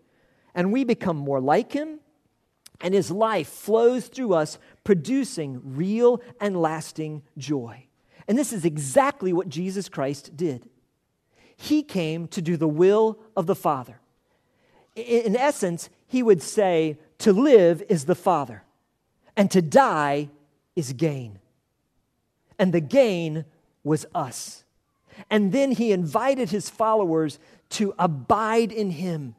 And 0.55 0.71
we 0.71 0.83
become 0.83 1.17
more 1.17 1.39
like 1.39 1.73
him, 1.73 1.99
and 2.81 2.93
his 2.93 3.11
life 3.11 3.47
flows 3.47 4.07
through 4.07 4.33
us, 4.33 4.57
producing 4.83 5.61
real 5.63 6.21
and 6.39 6.61
lasting 6.61 7.23
joy. 7.37 7.85
And 8.27 8.37
this 8.37 8.53
is 8.53 8.65
exactly 8.65 9.33
what 9.33 9.49
Jesus 9.49 9.89
Christ 9.89 10.35
did. 10.35 10.69
He 11.57 11.83
came 11.83 12.27
to 12.29 12.41
do 12.41 12.57
the 12.57 12.67
will 12.67 13.19
of 13.35 13.45
the 13.45 13.55
Father. 13.55 13.99
In 14.95 15.35
essence, 15.35 15.89
he 16.07 16.23
would 16.23 16.41
say, 16.41 16.97
To 17.19 17.33
live 17.33 17.83
is 17.89 18.05
the 18.05 18.15
Father, 18.15 18.63
and 19.35 19.49
to 19.51 19.61
die 19.61 20.29
is 20.75 20.93
gain. 20.93 21.39
And 22.57 22.73
the 22.73 22.81
gain 22.81 23.45
was 23.83 24.05
us. 24.15 24.63
And 25.29 25.51
then 25.51 25.71
he 25.71 25.91
invited 25.91 26.49
his 26.49 26.69
followers 26.69 27.39
to 27.71 27.93
abide 27.97 28.71
in 28.71 28.91
him. 28.91 29.35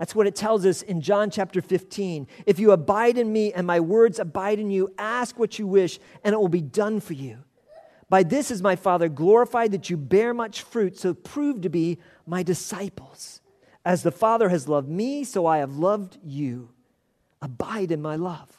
That's 0.00 0.14
what 0.14 0.26
it 0.26 0.34
tells 0.34 0.64
us 0.64 0.80
in 0.80 1.02
John 1.02 1.30
chapter 1.30 1.60
15. 1.60 2.26
If 2.46 2.58
you 2.58 2.72
abide 2.72 3.18
in 3.18 3.30
me 3.30 3.52
and 3.52 3.66
my 3.66 3.80
words 3.80 4.18
abide 4.18 4.58
in 4.58 4.70
you, 4.70 4.94
ask 4.96 5.38
what 5.38 5.58
you 5.58 5.66
wish, 5.66 6.00
and 6.24 6.32
it 6.32 6.40
will 6.40 6.48
be 6.48 6.62
done 6.62 7.00
for 7.00 7.12
you. 7.12 7.44
By 8.08 8.22
this 8.22 8.50
is 8.50 8.62
my 8.62 8.76
Father 8.76 9.10
glorified 9.10 9.72
that 9.72 9.90
you 9.90 9.98
bear 9.98 10.32
much 10.32 10.62
fruit, 10.62 10.98
so 10.98 11.12
prove 11.12 11.60
to 11.60 11.68
be 11.68 11.98
my 12.26 12.42
disciples. 12.42 13.42
As 13.84 14.02
the 14.02 14.10
Father 14.10 14.48
has 14.48 14.66
loved 14.66 14.88
me, 14.88 15.22
so 15.22 15.44
I 15.44 15.58
have 15.58 15.76
loved 15.76 16.16
you. 16.24 16.70
Abide 17.42 17.92
in 17.92 18.00
my 18.00 18.16
love. 18.16 18.58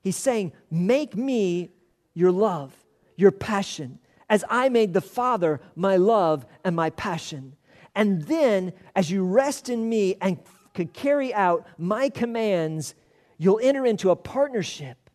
He's 0.00 0.16
saying, 0.16 0.52
Make 0.70 1.14
me 1.14 1.72
your 2.14 2.32
love, 2.32 2.74
your 3.16 3.32
passion, 3.32 3.98
as 4.30 4.46
I 4.48 4.70
made 4.70 4.94
the 4.94 5.02
Father 5.02 5.60
my 5.76 5.98
love 5.98 6.46
and 6.64 6.74
my 6.74 6.88
passion. 6.88 7.54
And 7.94 8.22
then, 8.22 8.72
as 8.96 9.10
you 9.10 9.24
rest 9.24 9.68
in 9.68 9.86
me 9.86 10.16
and 10.22 10.38
could 10.80 10.94
carry 10.94 11.34
out 11.34 11.66
my 11.76 12.08
commands, 12.08 12.94
you'll 13.36 13.60
enter 13.62 13.84
into 13.84 14.08
a 14.08 14.16
partnership 14.16 15.10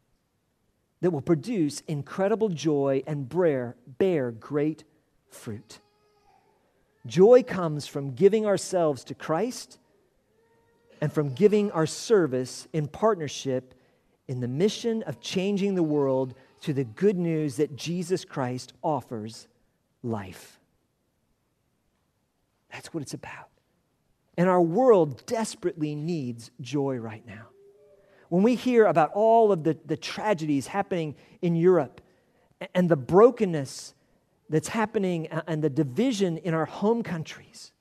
that 1.02 1.10
will 1.10 1.22
produce 1.22 1.82
incredible 1.88 2.50
joy 2.50 3.02
and 3.08 3.28
bear, 3.28 3.76
bear 3.98 4.30
great 4.30 4.84
fruit. 5.32 5.80
Joy 7.08 7.42
comes 7.42 7.88
from 7.88 8.12
giving 8.12 8.46
ourselves 8.46 9.04
to 9.06 9.16
Christ 9.16 9.80
and 11.02 11.12
from 11.12 11.34
giving 11.34 11.72
our 11.72 11.88
service 11.88 12.68
in 12.72 12.88
partnership 12.88 13.74
in 14.28 14.42
the 14.42 14.48
mission 14.48 15.02
of 15.02 15.20
changing 15.20 15.74
the 15.74 15.82
world 15.82 16.36
to 16.62 16.74
the 16.74 16.84
good 16.84 17.18
news 17.18 17.56
that 17.56 17.76
Jesus 17.76 18.24
Christ 18.24 18.74
offers 18.84 19.48
life. 20.04 20.60
That's 22.72 22.94
what 22.94 23.02
it's 23.02 23.16
about. 23.16 23.50
And 24.38 24.50
our 24.50 24.62
world 24.62 25.26
desperately 25.26 25.96
needs 25.96 26.52
joy 26.60 26.98
right 26.98 27.26
now. 27.26 27.48
When 28.30 28.44
we 28.44 28.56
hear 28.56 28.86
about 28.86 29.12
all 29.14 29.52
of 29.52 29.64
the, 29.64 29.78
the 29.86 29.98
tragedies 29.98 30.68
happening 30.68 31.16
in 31.42 31.56
Europe 31.56 32.02
and 32.74 32.90
the 32.90 32.96
brokenness 32.96 33.94
that's 34.50 34.68
happening 34.68 35.28
and 35.28 35.64
the 35.64 35.70
division 35.70 36.38
in 36.38 36.54
our 36.54 36.66
home 36.66 37.04
countries, 37.04 37.72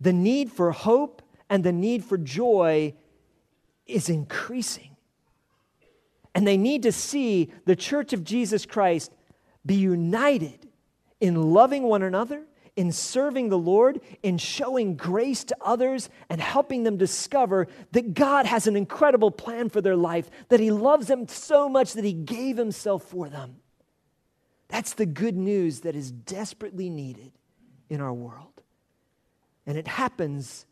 the 0.00 0.12
need 0.12 0.50
for 0.50 0.70
hope 0.70 1.22
and 1.48 1.64
the 1.64 1.72
need 1.72 2.04
for 2.04 2.16
joy 2.16 2.94
is 3.86 4.08
increasing. 4.08 4.96
And 6.34 6.46
they 6.46 6.56
need 6.56 6.84
to 6.84 6.92
see 6.92 7.50
the 7.64 7.74
church 7.74 8.12
of 8.12 8.22
Jesus 8.22 8.64
Christ 8.64 9.12
be 9.66 9.74
united 9.74 10.68
in 11.20 11.52
loving 11.52 11.82
one 11.82 12.02
another, 12.02 12.44
in 12.80 12.92
serving 12.92 13.50
the 13.50 13.58
Lord, 13.58 14.00
in 14.22 14.38
showing 14.38 14.96
grace 14.96 15.44
to 15.44 15.56
others, 15.60 16.08
and 16.30 16.40
helping 16.40 16.82
them 16.82 16.96
discover 16.96 17.68
that 17.92 18.14
God 18.14 18.46
has 18.46 18.66
an 18.66 18.74
incredible 18.74 19.30
plan 19.30 19.68
for 19.68 19.82
their 19.82 19.96
life, 19.96 20.30
that 20.48 20.60
He 20.60 20.70
loves 20.70 21.06
them 21.06 21.28
so 21.28 21.68
much 21.68 21.92
that 21.92 22.04
He 22.04 22.14
gave 22.14 22.56
Himself 22.56 23.02
for 23.04 23.28
them. 23.28 23.56
That's 24.68 24.94
the 24.94 25.04
good 25.04 25.36
news 25.36 25.80
that 25.80 25.94
is 25.94 26.10
desperately 26.10 26.88
needed 26.88 27.32
in 27.90 28.00
our 28.00 28.14
world. 28.14 28.62
And 29.66 29.76
it 29.76 29.86
happens 29.86 30.64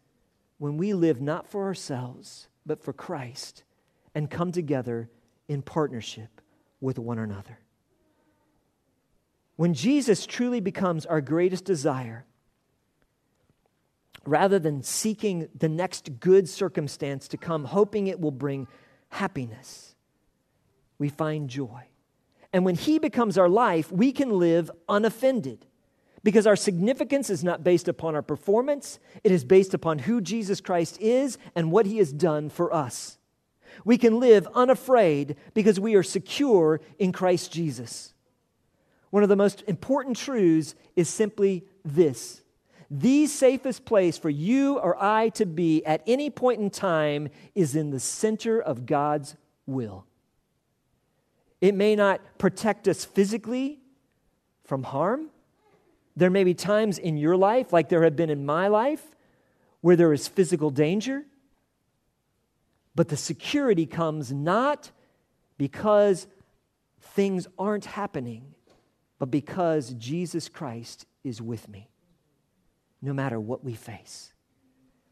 when 0.57 0.79
we 0.79 0.95
live 0.95 1.21
not 1.21 1.47
for 1.47 1.65
ourselves, 1.65 2.49
but 2.65 2.83
for 2.83 2.95
Christ 2.95 3.65
and 4.15 4.31
come 4.31 4.51
together 4.51 5.11
in 5.47 5.61
partnership 5.61 6.41
with 6.81 6.99
one 6.99 7.19
another. 7.19 7.59
When 9.59 9.75
Jesus 9.75 10.25
truly 10.25 10.61
becomes 10.61 11.05
our 11.05 11.21
greatest 11.21 11.65
desire, 11.65 12.25
rather 14.25 14.61
than 14.61 14.85
seeking 14.85 15.49
the 15.53 15.69
next 15.69 16.21
good 16.21 16.49
circumstance 16.49 17.27
to 17.27 17.37
come, 17.37 17.65
hoping 17.65 18.07
it 18.07 18.21
will 18.21 18.31
bring 18.31 18.69
happiness, 19.09 19.97
we 20.97 21.09
find 21.09 21.51
joy. 21.51 21.83
And 22.53 22.65
when 22.65 22.77
He 22.77 23.01
becomes 23.01 23.37
our 23.37 23.49
life, 23.49 23.91
we 23.91 24.13
can 24.13 24.31
live 24.31 24.71
unoffended 24.89 25.67
because 26.23 26.47
our 26.47 26.55
significance 26.55 27.29
is 27.29 27.43
not 27.43 27.65
based 27.65 27.89
upon 27.89 28.15
our 28.15 28.23
performance, 28.23 29.01
it 29.25 29.33
is 29.33 29.45
based 29.45 29.75
upon 29.75 29.99
who 29.99 30.21
Jesus 30.21 30.61
Christ 30.61 31.01
is 31.01 31.37
and 31.57 31.73
what 31.73 31.85
He 31.85 31.99
has 31.99 32.13
done 32.13 32.49
for 32.49 32.73
us. 32.73 33.19
We 33.85 33.99
can 33.99 34.21
live 34.21 34.47
unafraid 34.55 35.35
because 35.53 35.81
we 35.81 35.97
are 35.97 36.05
secure 36.05 36.81
in 37.01 37.11
Christ 37.11 37.53
Jesus. 37.53 38.15
One 39.11 39.23
of 39.23 39.29
the 39.29 39.37
most 39.37 39.63
important 39.67 40.17
truths 40.17 40.75
is 40.97 41.09
simply 41.09 41.65
this 41.85 42.43
the 42.91 43.27
safest 43.27 43.85
place 43.85 44.17
for 44.17 44.31
you 44.31 44.79
or 44.79 44.97
I 45.03 45.29
to 45.31 45.45
be 45.45 45.85
at 45.85 46.03
any 46.07 46.31
point 46.31 46.61
in 46.61 46.71
time 46.71 47.29
is 47.55 47.77
in 47.77 47.91
the 47.91 48.01
center 48.01 48.61
of 48.61 48.87
God's 48.87 49.37
will. 49.67 50.07
It 51.61 51.75
may 51.75 51.95
not 51.95 52.21
protect 52.39 52.89
us 52.89 53.05
physically 53.05 53.81
from 54.65 54.85
harm. 54.85 55.29
There 56.17 56.31
may 56.31 56.45
be 56.45 56.55
times 56.55 56.99
in 56.99 57.17
your 57.17 57.37
life, 57.37 57.73
like 57.73 57.89
there 57.89 58.05
have 58.05 58.17
been 58.17 58.31
in 58.31 58.47
my 58.47 58.69
life, 58.69 59.05
where 59.81 59.97
there 59.97 60.13
is 60.13 60.27
physical 60.27 60.71
danger. 60.71 61.25
But 62.95 63.09
the 63.09 63.17
security 63.17 63.87
comes 63.87 64.33
not 64.33 64.91
because 65.59 66.27
things 67.01 67.47
aren't 67.59 67.85
happening, 67.85 68.55
but 69.19 69.31
because 69.31 69.95
Jesus 69.95 70.49
Christ 70.49 71.07
is 71.25 71.43
with 71.43 71.69
me, 71.69 71.91
no 73.03 73.13
matter 73.13 73.39
what 73.39 73.65
we 73.65 73.75
face. 73.75 74.33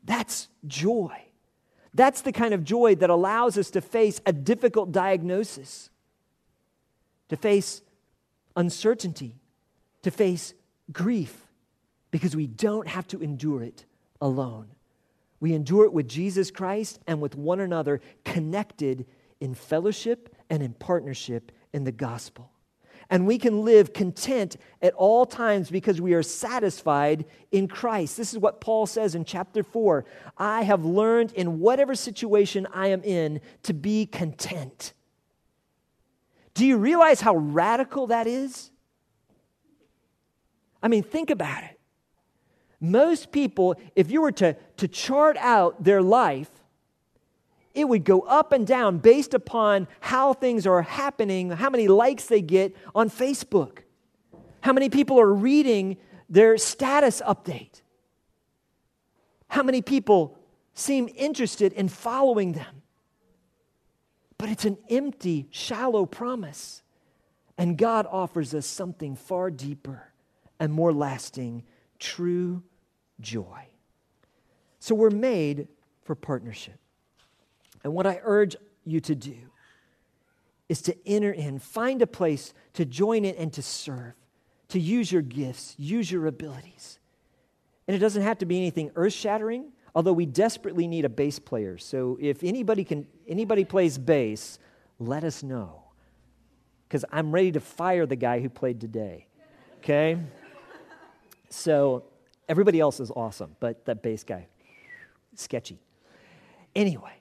That's 0.05 0.49
joy. 0.67 1.23
That's 1.95 2.21
the 2.21 2.33
kind 2.33 2.55
of 2.55 2.63
joy 2.63 2.95
that 2.97 3.11
allows 3.11 3.59
us 3.59 3.71
to 3.73 3.81
face 3.81 4.21
a 4.27 4.33
difficult 4.33 4.93
diagnosis, 4.93 5.91
to 7.29 7.37
face 7.37 7.83
uncertainty, 8.55 9.35
to 10.03 10.11
face 10.11 10.55
grief, 10.93 11.47
because 12.11 12.37
we 12.37 12.47
don't 12.47 12.87
have 12.87 13.07
to 13.09 13.21
endure 13.21 13.63
it 13.63 13.85
alone. 14.21 14.69
We 15.41 15.53
endure 15.53 15.85
it 15.85 15.93
with 15.93 16.09
Jesus 16.09 16.51
Christ 16.51 17.01
and 17.07 17.21
with 17.21 17.35
one 17.35 17.61
another, 17.61 18.01
connected 18.25 19.07
in 19.41 19.55
fellowship 19.55 20.35
and 20.49 20.63
in 20.63 20.73
partnership 20.75 21.53
in 21.73 21.85
the 21.85 21.93
gospel. 21.93 22.51
And 23.09 23.27
we 23.27 23.39
can 23.39 23.65
live 23.65 23.93
content 23.93 24.57
at 24.83 24.93
all 24.95 25.27
times 25.27 25.71
because 25.71 26.01
we 26.01 26.15
are 26.15 26.23
satisfied 26.23 27.25
in 27.53 27.69
Christ. 27.69 28.17
This 28.17 28.33
is 28.33 28.39
what 28.39 28.61
Paul 28.61 28.87
says 28.87 29.15
in 29.15 29.25
chapter 29.25 29.63
4 29.63 30.05
I 30.37 30.63
have 30.63 30.85
learned 30.85 31.33
in 31.33 31.61
whatever 31.61 31.95
situation 31.95 32.67
I 32.73 32.89
am 32.89 33.03
in 33.03 33.41
to 33.63 33.75
be 33.75 34.07
content. 34.07 34.93
Do 36.55 36.67
you 36.67 36.79
realize 36.79 37.21
how 37.21 37.37
radical 37.37 38.09
that 38.09 38.27
is? 38.27 38.71
I 40.83 40.89
mean, 40.89 41.03
think 41.03 41.31
about 41.31 41.65
it. 41.65 41.79
Most 42.81 43.31
people, 43.33 43.77
if 43.95 44.11
you 44.11 44.21
were 44.21 44.33
to, 44.33 44.57
to 44.77 44.89
chart 44.89 45.37
out 45.39 45.83
their 45.83 46.03
life, 46.03 46.51
it 47.77 47.87
would 47.87 48.05
go 48.05 48.23
up 48.23 48.53
and 48.53 48.67
down 48.67 48.99
based 48.99 49.35
upon 49.35 49.87
how 50.01 50.33
things 50.33 50.67
are 50.67 50.81
happening, 50.81 51.51
how 51.51 51.69
many 51.69 51.89
likes 51.89 52.25
they 52.25 52.41
get 52.41 52.75
on 52.95 53.11
Facebook, 53.11 53.81
how 54.63 54.73
many 54.73 54.89
people 54.89 55.21
are 55.21 55.33
reading 55.33 55.99
their 56.29 56.57
status 56.57 57.21
update, 57.21 57.83
how 59.49 59.63
many 59.63 59.83
people 59.83 60.39
seem 60.73 61.09
interested 61.15 61.75
in 61.75 61.89
following 61.89 62.53
them. 62.53 62.83
But 64.39 64.49
it's 64.49 64.65
an 64.65 64.79
empty, 64.89 65.47
shallow 65.51 66.07
promise. 66.07 66.83
And 67.59 67.77
God 67.79 68.07
offers 68.11 68.55
us 68.55 68.67
something 68.67 69.17
far 69.17 69.51
deeper 69.51 70.13
and 70.59 70.73
more 70.73 70.93
lasting 70.93 71.63
true 71.99 72.63
joy. 73.21 73.69
So 74.79 74.95
we're 74.95 75.11
made 75.11 75.69
for 76.03 76.15
partnership. 76.15 76.79
And 77.87 77.95
what 77.95 78.05
I 78.05 78.19
urge 78.25 78.57
you 78.85 78.99
to 78.99 79.15
do 79.15 79.37
is 80.69 80.83
to 80.83 81.09
enter 81.09 81.31
in, 81.31 81.61
find 81.61 82.03
a 82.03 82.07
place 82.09 82.53
to 82.73 82.85
join 82.85 83.25
it 83.25 83.39
and 83.39 83.53
to 83.53 83.63
serve, 83.63 84.15
to 84.71 84.81
use 84.81 85.13
your 85.13 85.23
gifts, 85.23 85.77
use 85.79 86.11
your 86.11 86.27
abilities. 86.27 86.99
And 87.87 87.95
it 87.95 88.01
doesn't 88.01 88.25
have 88.25 88.39
to 88.39 88.45
be 88.45 88.57
anything 88.57 88.91
earth 88.97 89.13
shattering, 89.13 89.71
although 89.95 90.13
we 90.13 90.27
desperately 90.27 90.89
need 90.89 91.05
a 91.05 91.09
bass 91.09 91.39
player. 91.39 91.79
So 91.79 92.19
if 92.21 92.43
anybody 92.43 92.83
can 92.83 93.07
anybody 93.29 93.65
plays 93.65 93.99
bass, 93.99 94.59
let 94.99 95.23
us 95.23 95.45
know. 95.45 95.85
Because 96.89 97.05
I'm 97.13 97.31
ready 97.31 97.53
to 97.53 97.61
fire 97.61 98.05
the 98.05 98.17
guy 98.17 98.41
who 98.41 98.49
played 98.49 98.81
today. 98.81 99.29
Okay? 99.79 100.19
so 101.51 102.03
everybody 102.49 102.81
else 102.81 102.99
is 102.99 103.13
awesome, 103.13 103.55
but 103.61 103.85
that 103.85 104.03
bass 104.03 104.25
guy, 104.25 104.49
sketchy. 105.37 105.79
Anyway, 106.75 107.13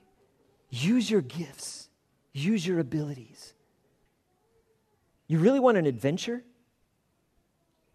use 0.70 1.10
your 1.10 1.22
gifts, 1.22 1.88
use 2.32 2.66
your 2.66 2.78
abilities. 2.78 3.54
You 5.28 5.38
really 5.38 5.60
want 5.60 5.76
an 5.76 5.86
adventure? 5.86 6.42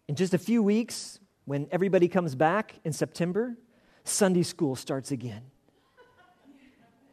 In 0.08 0.16
just 0.16 0.34
a 0.34 0.38
few 0.38 0.62
weeks, 0.62 1.20
when 1.46 1.68
everybody 1.72 2.08
comes 2.08 2.36
back 2.36 2.76
in 2.84 2.92
September, 2.92 3.58
Sunday 4.04 4.44
school 4.44 4.76
starts 4.76 5.12
again. 5.12 5.44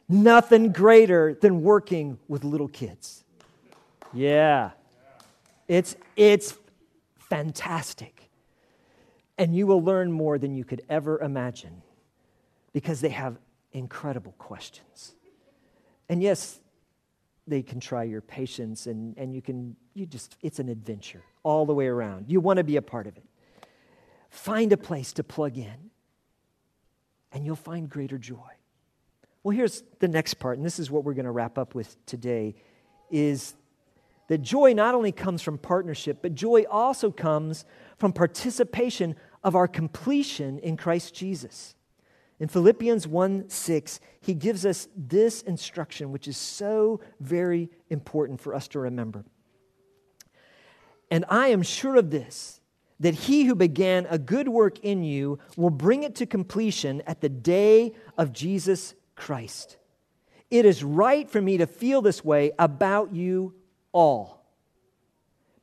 Nothing 0.07 0.71
greater 0.71 1.35
than 1.35 1.61
working 1.61 2.17
with 2.27 2.43
little 2.43 2.67
kids. 2.67 3.23
Yeah. 4.11 4.71
It's, 5.67 5.95
it's 6.15 6.55
fantastic. 7.19 8.29
And 9.37 9.55
you 9.55 9.67
will 9.67 9.83
learn 9.83 10.11
more 10.11 10.37
than 10.37 10.55
you 10.55 10.65
could 10.65 10.81
ever 10.89 11.19
imagine 11.19 11.81
because 12.73 13.01
they 13.01 13.09
have 13.09 13.37
incredible 13.71 14.33
questions. 14.37 15.13
And 16.09 16.21
yes, 16.21 16.59
they 17.47 17.61
can 17.61 17.79
try 17.79 18.03
your 18.03 18.21
patience 18.21 18.87
and, 18.87 19.17
and 19.17 19.33
you 19.33 19.41
can, 19.41 19.75
you 19.93 20.05
just, 20.05 20.35
it's 20.41 20.59
an 20.59 20.69
adventure 20.69 21.23
all 21.43 21.65
the 21.65 21.73
way 21.73 21.87
around. 21.87 22.25
You 22.27 22.39
want 22.39 22.57
to 22.57 22.63
be 22.63 22.75
a 22.75 22.81
part 22.81 23.07
of 23.07 23.15
it. 23.17 23.25
Find 24.29 24.71
a 24.73 24.77
place 24.77 25.13
to 25.13 25.23
plug 25.23 25.57
in, 25.57 25.89
and 27.31 27.45
you'll 27.45 27.55
find 27.55 27.89
greater 27.89 28.17
joy. 28.17 28.51
Well, 29.43 29.55
here's 29.55 29.83
the 29.99 30.07
next 30.07 30.35
part, 30.35 30.57
and 30.57 30.65
this 30.65 30.77
is 30.77 30.91
what 30.91 31.03
we're 31.03 31.13
going 31.13 31.25
to 31.25 31.31
wrap 31.31 31.57
up 31.57 31.73
with 31.73 32.03
today 32.05 32.55
is 33.09 33.55
that 34.27 34.39
joy 34.39 34.73
not 34.73 34.93
only 34.93 35.11
comes 35.11 35.41
from 35.41 35.57
partnership, 35.57 36.19
but 36.21 36.35
joy 36.35 36.63
also 36.69 37.09
comes 37.09 37.65
from 37.97 38.13
participation 38.13 39.15
of 39.43 39.55
our 39.55 39.67
completion 39.67 40.59
in 40.59 40.77
Christ 40.77 41.15
Jesus. 41.15 41.73
In 42.39 42.47
Philippians 42.47 43.05
1 43.05 43.49
6, 43.49 43.99
he 44.21 44.33
gives 44.33 44.65
us 44.65 44.87
this 44.95 45.41
instruction, 45.41 46.11
which 46.11 46.27
is 46.27 46.37
so 46.37 47.01
very 47.19 47.69
important 47.89 48.39
for 48.39 48.55
us 48.55 48.67
to 48.69 48.79
remember. 48.79 49.25
And 51.11 51.25
I 51.27 51.47
am 51.47 51.63
sure 51.63 51.95
of 51.95 52.11
this 52.11 52.61
that 52.99 53.13
he 53.13 53.45
who 53.45 53.55
began 53.55 54.05
a 54.09 54.17
good 54.17 54.47
work 54.47 54.79
in 54.79 55.03
you 55.03 55.39
will 55.55 55.69
bring 55.69 56.03
it 56.03 56.15
to 56.15 56.25
completion 56.25 57.01
at 57.07 57.21
the 57.21 57.29
day 57.29 57.93
of 58.17 58.33
Jesus 58.33 58.93
Christ. 59.15 59.77
It 60.51 60.65
is 60.65 60.83
right 60.83 61.29
for 61.29 61.41
me 61.41 61.57
to 61.57 61.67
feel 61.67 62.01
this 62.01 62.23
way 62.25 62.51
about 62.59 63.13
you 63.13 63.53
all, 63.91 64.43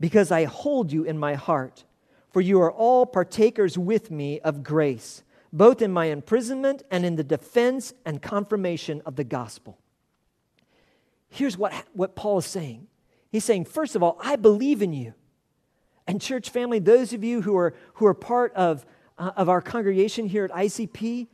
because 0.01 0.31
I 0.31 0.45
hold 0.45 0.93
you 0.93 1.05
in 1.05 1.19
my 1.19 1.35
heart, 1.35 1.85
for 2.31 2.41
you 2.41 2.61
are 2.61 2.73
all 2.73 3.05
partakers 3.05 3.77
with 3.77 4.11
me 4.11 4.41
of 4.41 4.63
grace, 4.63 5.23
both 5.57 5.81
in 5.81 5.91
my 5.91 6.07
imprisonment 6.07 6.83
and 6.91 7.07
in 7.07 7.17
the 7.17 7.25
defense 7.25 7.95
and 8.05 8.21
confirmation 8.21 9.01
of 9.07 9.17
the 9.17 9.25
gospel. 9.25 9.79
Here's 11.31 11.57
what, 11.57 11.73
what 11.95 12.15
Paul 12.15 12.39
is 12.39 12.47
saying. 12.47 12.89
He's 13.31 13.45
saying, 13.45 13.65
first 13.65 13.97
of 13.97 14.03
all, 14.03 14.19
I 14.23 14.37
believe 14.37 14.83
in 14.83 14.93
you. 14.93 15.15
And, 16.07 16.21
church 16.21 16.51
family, 16.51 16.79
those 16.79 17.13
of 17.15 17.25
you 17.25 17.41
who 17.41 17.57
are, 17.57 17.75
who 17.95 18.07
are 18.07 18.15
part 18.15 18.53
of, 18.55 18.85
uh, 19.19 19.33
of 19.37 19.49
our 19.49 19.63
congregation 19.63 20.27
here 20.27 20.45
at 20.45 20.51
ICP, 20.51 21.27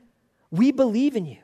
we 0.50 0.70
believe 0.70 1.16
in 1.16 1.26
you. 1.26 1.38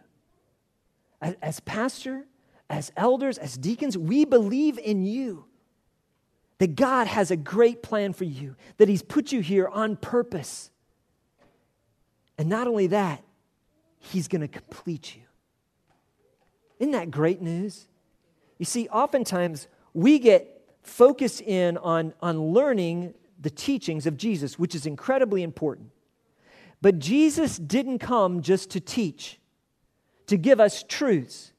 As, 1.20 1.34
as 1.42 1.60
pastor, 1.60 2.26
as 2.70 2.92
elders, 2.96 3.38
as 3.38 3.56
deacons, 3.56 3.98
we 3.98 4.24
believe 4.24 4.78
in 4.78 5.04
you. 5.04 5.46
That 6.58 6.76
God 6.76 7.08
has 7.08 7.30
a 7.30 7.36
great 7.36 7.82
plan 7.82 8.12
for 8.12 8.24
you, 8.24 8.54
that 8.76 8.88
He's 8.88 9.02
put 9.02 9.32
you 9.32 9.40
here 9.40 9.68
on 9.68 9.96
purpose. 9.96 10.70
And 12.38 12.48
not 12.48 12.66
only 12.68 12.87
that, 12.88 13.22
He's 14.01 14.29
going 14.29 14.42
to 14.42 14.48
complete 14.48 15.16
you. 15.16 15.22
Isn't 16.79 16.92
that 16.92 17.11
great 17.11 17.42
news? 17.42 17.88
You 18.59 18.64
see, 18.64 18.88
oftentimes 18.88 19.66
we 19.92 20.20
get 20.20 20.64
focused 20.83 21.40
in 21.40 21.77
on, 21.79 22.14
on 22.22 22.53
learning 22.53 23.14
the 23.40 23.51
teachings 23.51 24.07
of 24.07 24.16
Jesus, 24.16 24.59
which 24.59 24.74
is 24.74 24.87
incredibly 24.87 25.42
important. 25.42 25.90
But 26.81 27.01
Jesus 27.01 27.59
didn't 27.59 27.98
come 27.98 28.42
just 28.42 28.70
to 28.70 28.81
teach, 28.81 29.40
to 30.27 30.37
give 30.37 30.61
us 30.61 30.85
truths. 30.87 31.53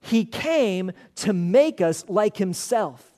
He 0.00 0.24
came 0.24 0.92
to 1.16 1.32
make 1.32 1.80
us 1.80 2.04
like 2.08 2.38
Himself, 2.38 3.12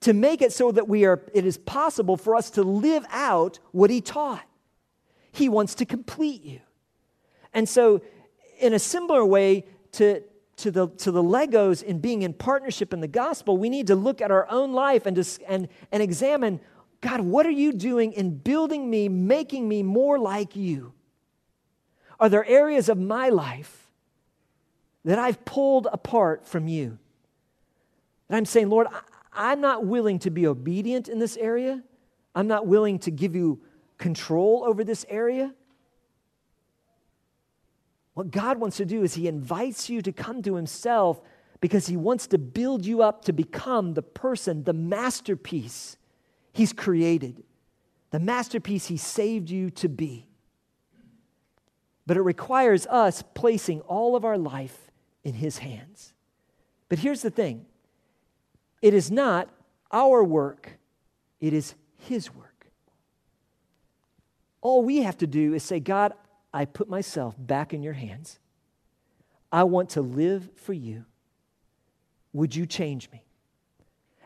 to 0.00 0.14
make 0.14 0.40
it 0.40 0.52
so 0.52 0.72
that 0.72 0.88
we 0.88 1.04
are, 1.04 1.22
it 1.34 1.44
is 1.44 1.58
possible 1.58 2.16
for 2.16 2.34
us 2.34 2.50
to 2.50 2.62
live 2.62 3.04
out 3.10 3.58
what 3.72 3.90
He 3.90 4.00
taught. 4.00 4.44
He 5.36 5.50
wants 5.50 5.74
to 5.76 5.84
complete 5.84 6.42
you. 6.42 6.60
And 7.52 7.68
so, 7.68 8.00
in 8.58 8.72
a 8.72 8.78
similar 8.78 9.22
way 9.22 9.66
to, 9.92 10.22
to 10.56 10.70
the, 10.70 10.88
to 10.88 11.10
the 11.10 11.22
Legos 11.22 11.82
in 11.82 11.98
being 11.98 12.22
in 12.22 12.32
partnership 12.32 12.94
in 12.94 13.00
the 13.00 13.08
gospel, 13.08 13.58
we 13.58 13.68
need 13.68 13.86
to 13.88 13.94
look 13.94 14.22
at 14.22 14.30
our 14.30 14.50
own 14.50 14.72
life 14.72 15.04
and, 15.04 15.14
just, 15.14 15.42
and, 15.46 15.68
and 15.92 16.02
examine 16.02 16.58
God, 17.02 17.20
what 17.20 17.44
are 17.44 17.50
you 17.50 17.74
doing 17.74 18.14
in 18.14 18.38
building 18.38 18.88
me, 18.88 19.10
making 19.10 19.68
me 19.68 19.82
more 19.82 20.18
like 20.18 20.56
you? 20.56 20.94
Are 22.18 22.30
there 22.30 22.44
areas 22.46 22.88
of 22.88 22.98
my 22.98 23.28
life 23.28 23.90
that 25.04 25.18
I've 25.18 25.44
pulled 25.44 25.86
apart 25.92 26.46
from 26.46 26.66
you? 26.66 26.98
And 28.28 28.36
I'm 28.36 28.46
saying, 28.46 28.70
Lord, 28.70 28.86
I'm 29.34 29.60
not 29.60 29.84
willing 29.84 30.18
to 30.20 30.30
be 30.30 30.46
obedient 30.46 31.08
in 31.08 31.18
this 31.18 31.36
area. 31.36 31.82
I'm 32.34 32.48
not 32.48 32.66
willing 32.66 32.98
to 33.00 33.10
give 33.10 33.36
you 33.36 33.60
control 33.98 34.64
over 34.66 34.84
this 34.84 35.04
area. 35.08 35.54
What 38.14 38.30
God 38.30 38.58
wants 38.58 38.78
to 38.78 38.86
do 38.86 39.02
is 39.02 39.14
He 39.14 39.28
invites 39.28 39.90
you 39.90 40.00
to 40.02 40.12
come 40.12 40.42
to 40.42 40.54
Himself 40.54 41.20
because 41.60 41.86
He 41.86 41.96
wants 41.96 42.26
to 42.28 42.38
build 42.38 42.86
you 42.86 43.02
up 43.02 43.24
to 43.26 43.32
become 43.32 43.94
the 43.94 44.02
person, 44.02 44.64
the 44.64 44.72
masterpiece 44.72 45.96
He's 46.52 46.72
created, 46.72 47.44
the 48.10 48.20
masterpiece 48.20 48.86
He 48.86 48.96
saved 48.96 49.50
you 49.50 49.68
to 49.70 49.88
be. 49.88 50.26
But 52.06 52.16
it 52.16 52.22
requires 52.22 52.86
us 52.86 53.22
placing 53.34 53.82
all 53.82 54.16
of 54.16 54.24
our 54.24 54.38
life 54.38 54.90
in 55.22 55.34
His 55.34 55.58
hands. 55.58 56.14
But 56.88 57.00
here's 57.00 57.22
the 57.22 57.30
thing 57.30 57.66
it 58.80 58.94
is 58.94 59.10
not 59.10 59.50
our 59.92 60.22
work, 60.24 60.78
it 61.40 61.52
is 61.52 61.74
His 61.98 62.34
work. 62.34 62.45
All 64.66 64.82
we 64.82 65.02
have 65.02 65.16
to 65.18 65.28
do 65.28 65.54
is 65.54 65.62
say, 65.62 65.78
God, 65.78 66.12
I 66.52 66.64
put 66.64 66.88
myself 66.88 67.36
back 67.38 67.72
in 67.72 67.84
your 67.84 67.92
hands. 67.92 68.40
I 69.52 69.62
want 69.62 69.90
to 69.90 70.00
live 70.00 70.50
for 70.56 70.72
you. 70.72 71.04
Would 72.32 72.56
you 72.56 72.66
change 72.66 73.08
me? 73.12 73.22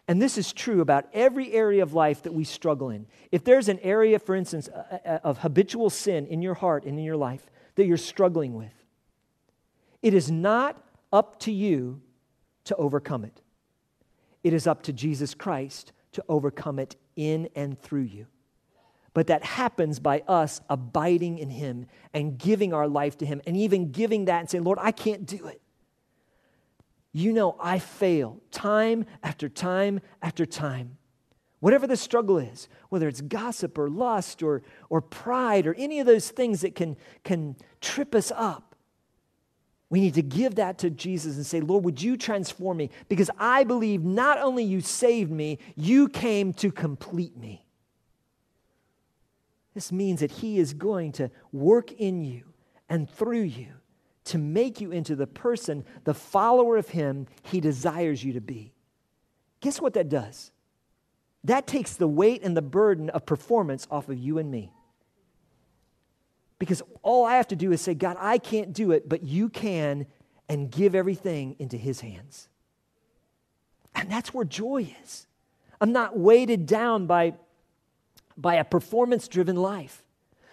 And 0.09 0.20
this 0.20 0.38
is 0.38 0.55
true 0.55 0.81
about 0.81 1.11
every 1.12 1.53
area 1.53 1.83
of 1.83 1.92
life 1.92 2.22
that 2.22 2.33
we 2.33 2.44
struggle 2.44 2.88
in. 2.88 3.05
If 3.31 3.44
there's 3.44 3.68
an 3.68 3.81
area, 3.81 4.18
for 4.18 4.35
instance, 4.35 4.70
uh, 4.70 4.96
uh, 5.05 5.18
of 5.24 5.37
habitual 5.37 5.90
sin 5.90 6.26
in 6.26 6.40
your 6.40 6.55
heart 6.55 6.85
and 6.85 6.98
in 6.98 7.05
your 7.05 7.18
life 7.18 7.44
that 7.74 7.85
you're 7.85 7.98
struggling 7.98 8.55
with, 8.55 8.72
it 10.00 10.14
is 10.14 10.31
not 10.31 10.83
up 11.12 11.38
to 11.40 11.53
you 11.53 12.00
to 12.64 12.74
overcome 12.76 13.26
it. 13.26 13.42
It 14.42 14.55
is 14.55 14.66
up 14.66 14.85
to 14.85 14.94
Jesus 14.94 15.35
Christ 15.35 15.92
to 16.12 16.24
overcome 16.31 16.79
it 16.79 16.96
in 17.14 17.50
and 17.55 17.79
through 17.79 18.05
you. 18.05 18.26
But 19.12 19.27
that 19.27 19.42
happens 19.42 19.99
by 19.99 20.23
us 20.29 20.61
abiding 20.68 21.38
in 21.38 21.51
Him 21.51 21.87
and 22.14 22.38
giving 22.38 22.73
our 22.73 22.87
life 22.87 23.18
to 23.18 23.27
Him 23.27 23.40
and 23.46 23.57
even 23.57 23.90
giving 23.90 24.27
that 24.27 24.40
and 24.40 24.51
saying, 24.51 24.64
Lord, 24.64 24.79
I 24.81 24.92
can't 24.92 25.27
do 25.27 25.46
it. 25.46 25.61
You 27.12 27.33
know, 27.33 27.57
I 27.61 27.81
fail 27.81 28.40
time 28.53 29.05
after 29.23 29.49
time 29.49 30.01
after 30.23 30.46
time. 30.46 30.96
Whatever 31.59 31.87
the 31.87 31.96
struggle 31.96 32.38
is, 32.38 32.68
whether 32.88 33.09
it's 33.09 33.20
gossip 33.20 33.77
or 33.77 33.90
lust 33.90 34.42
or, 34.42 34.62
or 34.88 35.01
pride 35.01 35.66
or 35.66 35.75
any 35.75 36.01
of 36.01 36.07
those 36.07 36.31
things 36.31 36.62
that 36.62 36.75
can, 36.75 36.96
can 37.25 37.57
trip 37.81 38.14
us 38.14 38.33
up, 38.35 38.70
we 39.90 40.01
need 40.01 40.14
to 40.14 40.23
give 40.23 40.55
that 40.55 40.79
to 40.79 40.88
Jesus 40.88 41.37
and 41.37 41.44
say, 41.44 41.61
Lord, 41.61 41.85
would 41.85 42.01
you 42.01 42.16
transform 42.16 42.77
me? 42.77 42.90
Because 43.09 43.29
I 43.38 43.64
believe 43.64 44.05
not 44.05 44.38
only 44.38 44.62
you 44.62 44.81
saved 44.81 45.33
me, 45.33 45.59
you 45.75 46.09
came 46.09 46.53
to 46.55 46.70
complete 46.70 47.37
me. 47.37 47.66
This 49.74 49.92
means 49.92 50.20
that 50.20 50.30
He 50.30 50.59
is 50.59 50.74
going 50.74 51.12
to 51.12 51.30
work 51.52 51.92
in 51.92 52.22
you 52.22 52.44
and 52.88 53.09
through 53.09 53.42
you 53.42 53.68
to 54.24 54.38
make 54.38 54.80
you 54.80 54.90
into 54.90 55.16
the 55.16 55.26
person, 55.26 55.85
the 56.04 56.14
follower 56.14 56.76
of 56.76 56.88
Him 56.88 57.26
He 57.42 57.61
desires 57.61 58.22
you 58.22 58.33
to 58.35 58.40
be. 58.40 58.72
Guess 59.61 59.80
what 59.80 59.94
that 59.94 60.09
does? 60.09 60.50
That 61.44 61.66
takes 61.66 61.94
the 61.94 62.09
weight 62.09 62.42
and 62.42 62.56
the 62.56 62.62
burden 62.62 63.11
of 63.11 63.24
performance 63.24 63.87
off 63.90 64.09
of 64.09 64.18
you 64.18 64.38
and 64.38 64.50
me. 64.50 64.72
Because 66.59 66.83
all 67.02 67.24
I 67.24 67.37
have 67.37 67.48
to 67.48 67.56
do 67.56 67.72
is 67.72 67.80
say, 67.80 67.94
God, 67.94 68.16
I 68.20 68.37
can't 68.38 68.72
do 68.74 68.90
it, 68.92 69.09
but 69.09 69.22
you 69.22 69.48
can, 69.48 70.06
and 70.48 70.70
give 70.70 70.94
everything 70.94 71.56
into 71.59 71.76
His 71.76 72.00
hands. 72.00 72.48
And 73.94 74.11
that's 74.11 74.35
where 74.35 74.44
joy 74.44 74.94
is. 75.02 75.26
I'm 75.80 75.92
not 75.92 76.18
weighted 76.18 76.66
down 76.66 77.06
by, 77.06 77.35
by 78.40 78.57
a 78.57 78.64
performance 78.64 79.29
driven 79.29 79.57
life. 79.57 80.03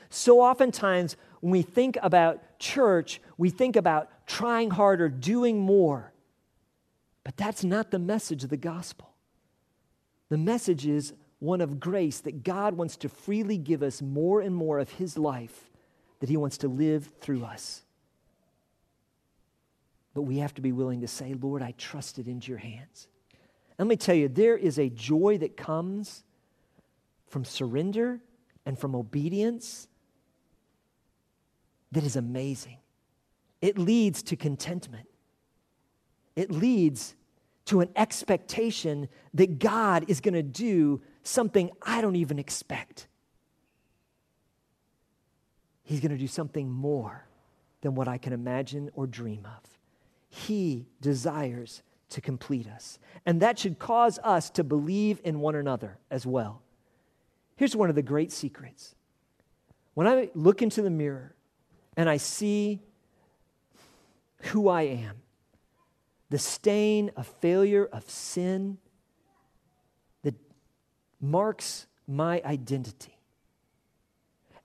So 0.10 0.42
oftentimes, 0.42 1.16
when 1.42 1.52
we 1.52 1.62
think 1.62 1.98
about 2.02 2.60
church, 2.60 3.22
we 3.38 3.50
think 3.50 3.76
about 3.76 4.10
trying 4.26 4.72
harder, 4.72 5.10
doing 5.10 5.60
more. 5.60 6.12
But 7.24 7.38
that's 7.38 7.64
not 7.64 7.92
the 7.92 8.00
message 8.00 8.44
of 8.44 8.50
the 8.50 8.58
gospel. 8.58 9.14
The 10.30 10.38
message 10.38 10.86
is 10.86 11.14
one 11.40 11.62
of 11.62 11.80
grace 11.80 12.20
that 12.22 12.44
God 12.44 12.76
wants 12.76 12.98
to 12.98 13.10
freely 13.10 13.58
give 13.58 13.84
us 13.84 14.02
more 14.02 14.42
and 14.42 14.56
more 14.56 14.80
of 14.80 14.90
His 14.92 15.18
life 15.18 15.70
that 16.20 16.30
He 16.30 16.38
wants 16.38 16.58
to 16.60 16.68
live 16.68 17.12
through 17.22 17.44
us. 17.44 17.84
But 20.14 20.24
we 20.24 20.40
have 20.40 20.54
to 20.56 20.62
be 20.62 20.72
willing 20.72 21.02
to 21.02 21.08
say, 21.08 21.36
Lord, 21.36 21.62
I 21.62 21.74
trust 21.78 22.18
it 22.18 22.28
into 22.28 22.50
your 22.50 22.58
hands. 22.58 23.08
Let 23.78 23.88
me 23.88 23.96
tell 23.96 24.16
you, 24.16 24.28
there 24.28 24.58
is 24.58 24.80
a 24.80 24.90
joy 24.90 25.38
that 25.38 25.56
comes 25.56 26.24
from 27.28 27.46
surrender 27.46 28.20
and 28.66 28.78
from 28.78 28.96
obedience 28.96 29.88
that 31.92 32.04
is 32.04 32.16
amazing. 32.16 32.78
It 33.62 33.78
leads 33.78 34.24
to 34.24 34.36
contentment, 34.36 35.08
it 36.36 36.52
leads 36.52 37.16
to 37.66 37.82
an 37.82 37.90
expectation 37.96 39.10
that 39.34 39.60
God 39.60 40.06
is 40.08 40.22
going 40.22 40.34
to 40.34 40.44
do 40.44 41.02
something 41.24 41.70
I 41.82 42.00
don't 42.00 42.16
even 42.16 42.40
expect. 42.40 43.08
He's 45.84 46.00
going 46.00 46.12
to 46.12 46.18
do 46.18 46.28
something 46.28 46.70
more 46.70 47.26
than 47.82 47.96
what 47.96 48.08
I 48.08 48.18
can 48.18 48.32
imagine 48.32 48.90
or 48.94 49.06
dream 49.06 49.46
of. 49.46 49.64
He 50.30 50.88
desires 51.02 51.84
to 52.10 52.22
complete 52.22 52.68
us. 52.68 53.00
And 53.26 53.42
that 53.42 53.60
should 53.60 53.80
cause 53.80 54.20
us 54.24 54.50
to 54.52 54.64
believe 54.64 55.20
in 55.24 55.40
one 55.40 55.56
another 55.56 55.98
as 56.10 56.26
well. 56.26 56.62
Here's 57.58 57.76
one 57.76 57.90
of 57.90 57.96
the 57.96 58.04
great 58.04 58.32
secrets. 58.32 58.96
When 59.96 60.08
I 60.08 60.30
look 60.36 60.62
into 60.62 60.82
the 60.84 60.92
mirror 60.92 61.36
and 61.98 62.08
I 62.08 62.18
see 62.18 62.80
who 64.44 64.70
I 64.70 64.84
am, 64.84 65.18
the 66.30 66.38
stain 66.38 67.10
of 67.16 67.26
failure, 67.26 67.90
of 67.92 68.08
sin 68.10 68.78
that 70.22 70.36
marks 71.20 71.88
my 72.08 72.42
identity. 72.46 73.18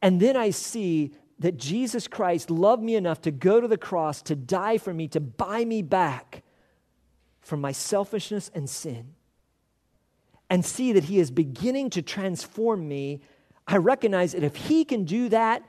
And 0.02 0.20
then 0.20 0.36
I 0.36 0.50
see 0.50 1.12
that 1.38 1.56
Jesus 1.56 2.06
Christ 2.06 2.50
loved 2.50 2.82
me 2.82 2.94
enough 2.94 3.22
to 3.22 3.30
go 3.30 3.60
to 3.60 3.66
the 3.66 3.78
cross, 3.78 4.20
to 4.22 4.36
die 4.36 4.76
for 4.76 4.92
me, 4.92 5.08
to 5.08 5.20
buy 5.20 5.64
me 5.64 5.80
back 5.80 6.42
from 7.40 7.60
my 7.60 7.72
selfishness 7.72 8.50
and 8.54 8.68
sin 8.68 9.14
and 10.52 10.62
see 10.62 10.92
that 10.92 11.04
He 11.04 11.18
is 11.18 11.30
beginning 11.30 11.88
to 11.88 12.02
transform 12.02 12.86
me, 12.86 13.22
I 13.66 13.78
recognize 13.78 14.32
that 14.32 14.42
if 14.42 14.54
He 14.54 14.84
can 14.84 15.04
do 15.04 15.30
that 15.30 15.62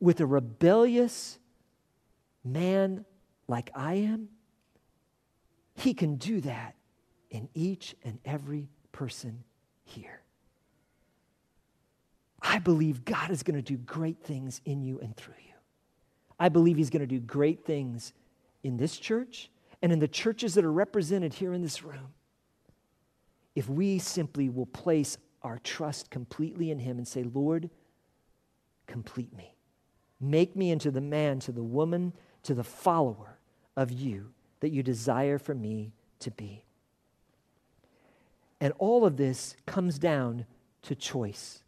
with 0.00 0.20
a 0.20 0.26
rebellious 0.26 1.38
man 2.42 3.04
like 3.46 3.70
I 3.74 3.92
am, 3.96 4.30
He 5.74 5.92
can 5.92 6.16
do 6.16 6.40
that 6.40 6.76
in 7.28 7.50
each 7.52 7.94
and 8.04 8.18
every 8.24 8.70
person 8.90 9.44
here. 9.84 10.22
I 12.40 12.58
believe 12.58 13.04
God 13.04 13.30
is 13.30 13.42
going 13.42 13.56
to 13.56 13.62
do 13.62 13.76
great 13.76 14.22
things 14.24 14.62
in 14.64 14.80
you 14.80 14.98
and 15.00 15.14
through 15.14 15.34
you. 15.46 15.52
I 16.40 16.48
believe 16.48 16.78
He's 16.78 16.88
going 16.88 17.00
to 17.00 17.06
do 17.06 17.20
great 17.20 17.66
things 17.66 18.14
in 18.62 18.78
this 18.78 18.96
church 18.96 19.50
and 19.82 19.92
in 19.92 19.98
the 19.98 20.08
churches 20.08 20.54
that 20.54 20.64
are 20.64 20.72
represented 20.72 21.34
here 21.34 21.52
in 21.52 21.60
this 21.60 21.82
room, 21.82 22.14
if 23.54 23.68
we 23.68 23.98
simply 23.98 24.48
will 24.48 24.66
place 24.66 25.18
our 25.42 25.58
trust 25.58 26.10
completely 26.10 26.70
in 26.70 26.78
Him 26.78 26.98
and 26.98 27.06
say, 27.06 27.22
Lord, 27.22 27.70
complete 28.86 29.34
me. 29.36 29.54
Make 30.20 30.54
me 30.56 30.70
into 30.70 30.90
the 30.90 31.00
man, 31.00 31.40
to 31.40 31.52
the 31.52 31.62
woman, 31.62 32.12
to 32.44 32.54
the 32.54 32.64
follower 32.64 33.38
of 33.76 33.90
you 33.90 34.32
that 34.60 34.70
you 34.70 34.82
desire 34.82 35.38
for 35.38 35.54
me 35.54 35.92
to 36.20 36.30
be. 36.30 36.64
And 38.60 38.72
all 38.78 39.04
of 39.04 39.16
this 39.16 39.56
comes 39.66 39.98
down 39.98 40.46
to 40.82 40.94
choice, 40.94 41.62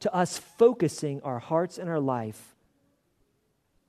to 0.00 0.12
us 0.12 0.38
focusing 0.38 1.20
our 1.22 1.38
hearts 1.38 1.78
and 1.78 1.88
our 1.88 2.00
life 2.00 2.56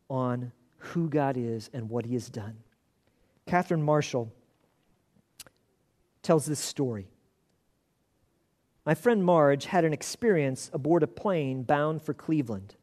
on 0.10 0.52
who 0.78 1.10
God 1.10 1.36
is 1.36 1.70
and 1.74 1.90
what 1.90 2.06
He 2.06 2.13
has 2.13 2.30
done. 2.30 2.58
Catherine 3.48 3.82
Marshall 3.82 4.32
tells 6.22 6.46
this 6.46 6.60
story. 6.60 7.08
My 8.88 8.95
friend 8.95 9.21
Marge 9.21 9.65
had 9.65 9.84
an 9.84 9.91
experience 9.91 10.71
aboard 10.71 11.04
a 11.04 11.08
plane 11.08 11.63
bound 11.63 12.02
for 12.02 12.13
Cleveland. 12.13 12.76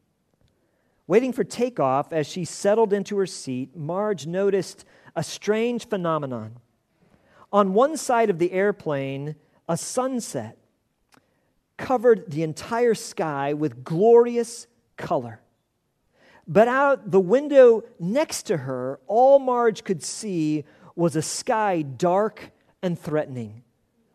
Waiting 1.07 1.33
for 1.33 1.43
takeoff, 1.43 2.13
as 2.13 2.27
she 2.27 2.45
settled 2.45 2.93
into 2.93 3.17
her 3.17 3.25
seat, 3.25 3.75
Marge 3.75 4.27
noticed 4.27 4.85
a 5.15 5.23
strange 5.23 5.87
phenomenon. 5.87 6.57
On 7.51 7.73
one 7.73 7.97
side 7.97 8.29
of 8.29 8.37
the 8.37 8.51
airplane, 8.51 9.35
a 9.67 9.75
sunset 9.75 10.59
covered 11.75 12.29
the 12.29 12.43
entire 12.43 12.93
sky 12.93 13.55
with 13.55 13.83
glorious 13.83 14.67
color. 14.97 15.41
But 16.47 16.67
out 16.67 17.09
the 17.09 17.19
window 17.19 17.81
next 17.99 18.43
to 18.43 18.57
her, 18.57 18.99
all 19.07 19.39
Marge 19.39 19.83
could 19.83 20.03
see 20.03 20.65
was 20.95 21.15
a 21.15 21.23
sky 21.23 21.81
dark 21.81 22.51
and 22.83 22.99
threatening, 22.99 23.63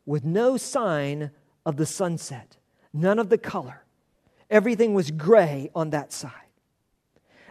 with 0.07 0.24
no 0.24 0.57
sign 0.57 1.33
of 1.70 1.76
the 1.76 1.87
sunset, 1.87 2.56
none 2.92 3.20
of 3.20 3.28
the 3.28 3.38
color. 3.38 3.85
Everything 4.50 4.92
was 4.92 5.12
gray 5.12 5.70
on 5.72 5.90
that 5.90 6.12
side. 6.12 6.33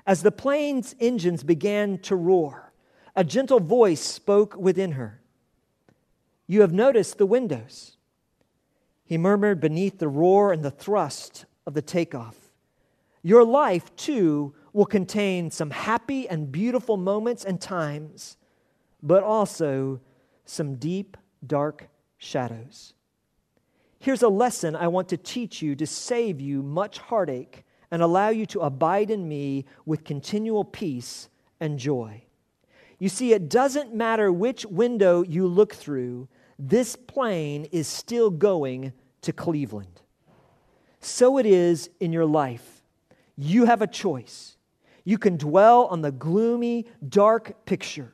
As 0.05 0.23
the 0.23 0.31
plane's 0.31 0.93
engines 0.99 1.41
began 1.41 1.99
to 1.99 2.17
roar, 2.17 2.73
a 3.15 3.23
gentle 3.23 3.61
voice 3.61 4.01
spoke 4.01 4.57
within 4.57 4.91
her. 4.91 5.21
You 6.47 6.59
have 6.59 6.73
noticed 6.73 7.17
the 7.17 7.25
windows. 7.25 7.95
He 9.05 9.17
murmured 9.17 9.61
beneath 9.61 9.99
the 9.99 10.09
roar 10.09 10.51
and 10.51 10.65
the 10.65 10.69
thrust 10.69 11.45
of 11.65 11.73
the 11.73 11.81
takeoff. 11.81 12.35
Your 13.23 13.45
life, 13.45 13.95
too, 13.95 14.53
will 14.73 14.85
contain 14.85 15.49
some 15.49 15.71
happy 15.71 16.27
and 16.27 16.51
beautiful 16.51 16.97
moments 16.97 17.45
and 17.45 17.61
times, 17.61 18.35
but 19.01 19.23
also 19.23 20.01
some 20.43 20.75
deep, 20.75 21.15
dark 21.47 21.87
shadows. 22.17 22.95
Here's 24.01 24.23
a 24.23 24.29
lesson 24.29 24.77
I 24.77 24.87
want 24.87 25.09
to 25.09 25.17
teach 25.17 25.61
you 25.61 25.75
to 25.75 25.85
save 25.85 26.39
you 26.39 26.63
much 26.63 26.99
heartache 26.99 27.65
and 27.91 28.01
allow 28.01 28.29
you 28.29 28.45
to 28.47 28.61
abide 28.61 29.11
in 29.11 29.27
me 29.27 29.65
with 29.85 30.05
continual 30.05 30.63
peace 30.63 31.27
and 31.59 31.77
joy. 31.77 32.23
You 32.97 33.09
see, 33.09 33.33
it 33.33 33.49
doesn't 33.49 33.93
matter 33.93 34.31
which 34.31 34.65
window 34.65 35.23
you 35.23 35.47
look 35.47 35.73
through, 35.73 36.29
this 36.57 36.95
plane 36.95 37.65
is 37.71 37.87
still 37.87 38.29
going 38.29 38.93
to 39.21 39.33
Cleveland. 39.33 40.01
So 41.01 41.37
it 41.37 41.45
is 41.45 41.89
in 41.99 42.13
your 42.13 42.25
life. 42.25 42.81
You 43.35 43.65
have 43.65 43.81
a 43.81 43.87
choice. 43.87 44.57
You 45.03 45.17
can 45.17 45.37
dwell 45.37 45.85
on 45.85 46.01
the 46.01 46.11
gloomy, 46.11 46.85
dark 47.07 47.65
picture, 47.65 48.13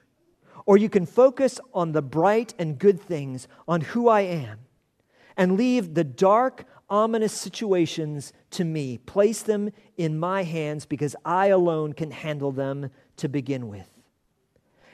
or 0.65 0.77
you 0.77 0.89
can 0.89 1.05
focus 1.05 1.59
on 1.73 1.91
the 1.91 2.01
bright 2.01 2.55
and 2.57 2.79
good 2.79 2.99
things, 2.99 3.47
on 3.67 3.81
who 3.81 4.07
I 4.07 4.21
am, 4.21 4.59
and 5.37 5.57
leave 5.57 5.93
the 5.93 6.03
dark, 6.03 6.65
ominous 6.89 7.33
situations 7.33 8.33
to 8.51 8.63
me. 8.63 8.97
Place 8.97 9.41
them 9.41 9.71
in 9.97 10.17
my 10.17 10.43
hands 10.43 10.85
because 10.85 11.15
I 11.25 11.47
alone 11.47 11.93
can 11.93 12.11
handle 12.11 12.51
them 12.51 12.89
to 13.17 13.27
begin 13.27 13.67
with. 13.67 13.89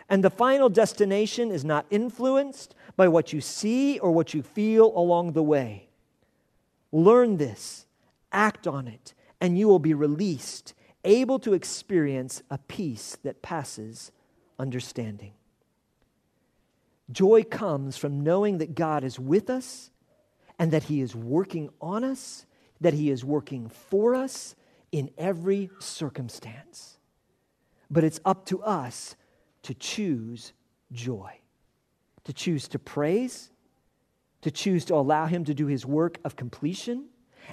And 0.09 0.23
the 0.23 0.29
final 0.29 0.69
destination 0.69 1.51
is 1.51 1.63
not 1.63 1.85
influenced 1.89 2.75
by 2.97 3.07
what 3.07 3.31
you 3.31 3.39
see 3.39 3.97
or 3.99 4.11
what 4.11 4.33
you 4.33 4.43
feel 4.43 4.91
along 4.95 5.33
the 5.33 5.43
way. 5.43 5.87
Learn 6.91 7.37
this, 7.37 7.85
act 8.31 8.67
on 8.67 8.87
it, 8.87 9.13
and 9.39 9.57
you 9.57 9.67
will 9.67 9.79
be 9.79 9.93
released 9.93 10.73
able 11.03 11.39
to 11.39 11.53
experience 11.53 12.43
a 12.49 12.57
peace 12.57 13.17
that 13.23 13.41
passes 13.41 14.11
understanding. 14.59 15.33
Joy 17.11 17.43
comes 17.43 17.97
from 17.97 18.21
knowing 18.21 18.59
that 18.59 18.75
God 18.75 19.03
is 19.03 19.19
with 19.19 19.49
us 19.49 19.90
and 20.61 20.71
that 20.73 20.83
He 20.83 21.01
is 21.01 21.15
working 21.15 21.71
on 21.81 22.03
us, 22.03 22.45
that 22.81 22.93
He 22.93 23.09
is 23.09 23.25
working 23.25 23.67
for 23.67 24.13
us 24.13 24.55
in 24.91 25.09
every 25.17 25.71
circumstance. 25.79 26.99
But 27.89 28.03
it's 28.03 28.19
up 28.25 28.45
to 28.45 28.61
us 28.61 29.15
to 29.63 29.73
choose 29.73 30.53
joy, 30.91 31.31
to 32.25 32.31
choose 32.31 32.67
to 32.67 32.77
praise, 32.77 33.49
to 34.43 34.51
choose 34.51 34.85
to 34.85 34.93
allow 34.93 35.25
Him 35.25 35.45
to 35.45 35.55
do 35.55 35.65
His 35.65 35.83
work 35.83 36.19
of 36.23 36.35
completion, 36.35 37.07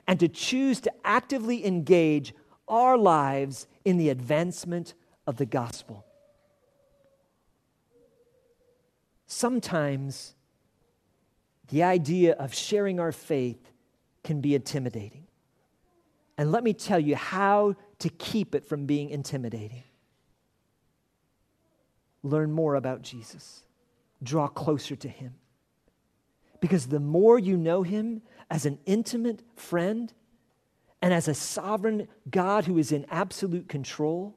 and 0.07 0.21
to 0.21 0.29
choose 0.29 0.79
to 0.83 0.93
actively 1.03 1.65
engage 1.65 2.35
our 2.69 2.99
lives 2.99 3.67
in 3.87 3.97
the 3.97 4.11
advancement 4.11 4.93
of 5.27 5.39
the 5.39 5.47
gospel. 5.47 6.05
Sometimes 9.27 10.35
the 11.69 11.83
idea 11.83 12.35
of 12.35 12.55
sharing 12.55 12.99
our 12.99 13.13
faith 13.13 13.71
can 14.25 14.41
be 14.41 14.55
intimidating. 14.55 15.27
And 16.37 16.53
let 16.53 16.63
me 16.63 16.73
tell 16.73 17.01
you 17.01 17.17
how 17.17 17.75
to 17.99 18.09
keep 18.09 18.55
it 18.55 18.65
from 18.65 18.87
being 18.87 19.11
intimidating. 19.11 19.83
Learn 22.23 22.53
more 22.53 22.75
about 22.75 23.03
Jesus, 23.03 23.65
draw 24.23 24.49
closer 24.49 24.97
to 24.97 25.09
Him. 25.09 25.35
Because 26.61 26.87
the 26.87 27.01
more 27.01 27.39
you 27.39 27.57
know 27.57 27.83
Him 27.83 28.23
as 28.51 28.67
an 28.67 28.79
intimate 28.87 29.43
friend 29.57 30.13
and 31.01 31.15
as 31.15 31.29
a 31.29 31.35
sovereign 31.35 32.09
God 32.31 32.65
who 32.65 32.79
is 32.79 32.93
in 32.93 33.07
absolute 33.11 33.69
control, 33.69 34.37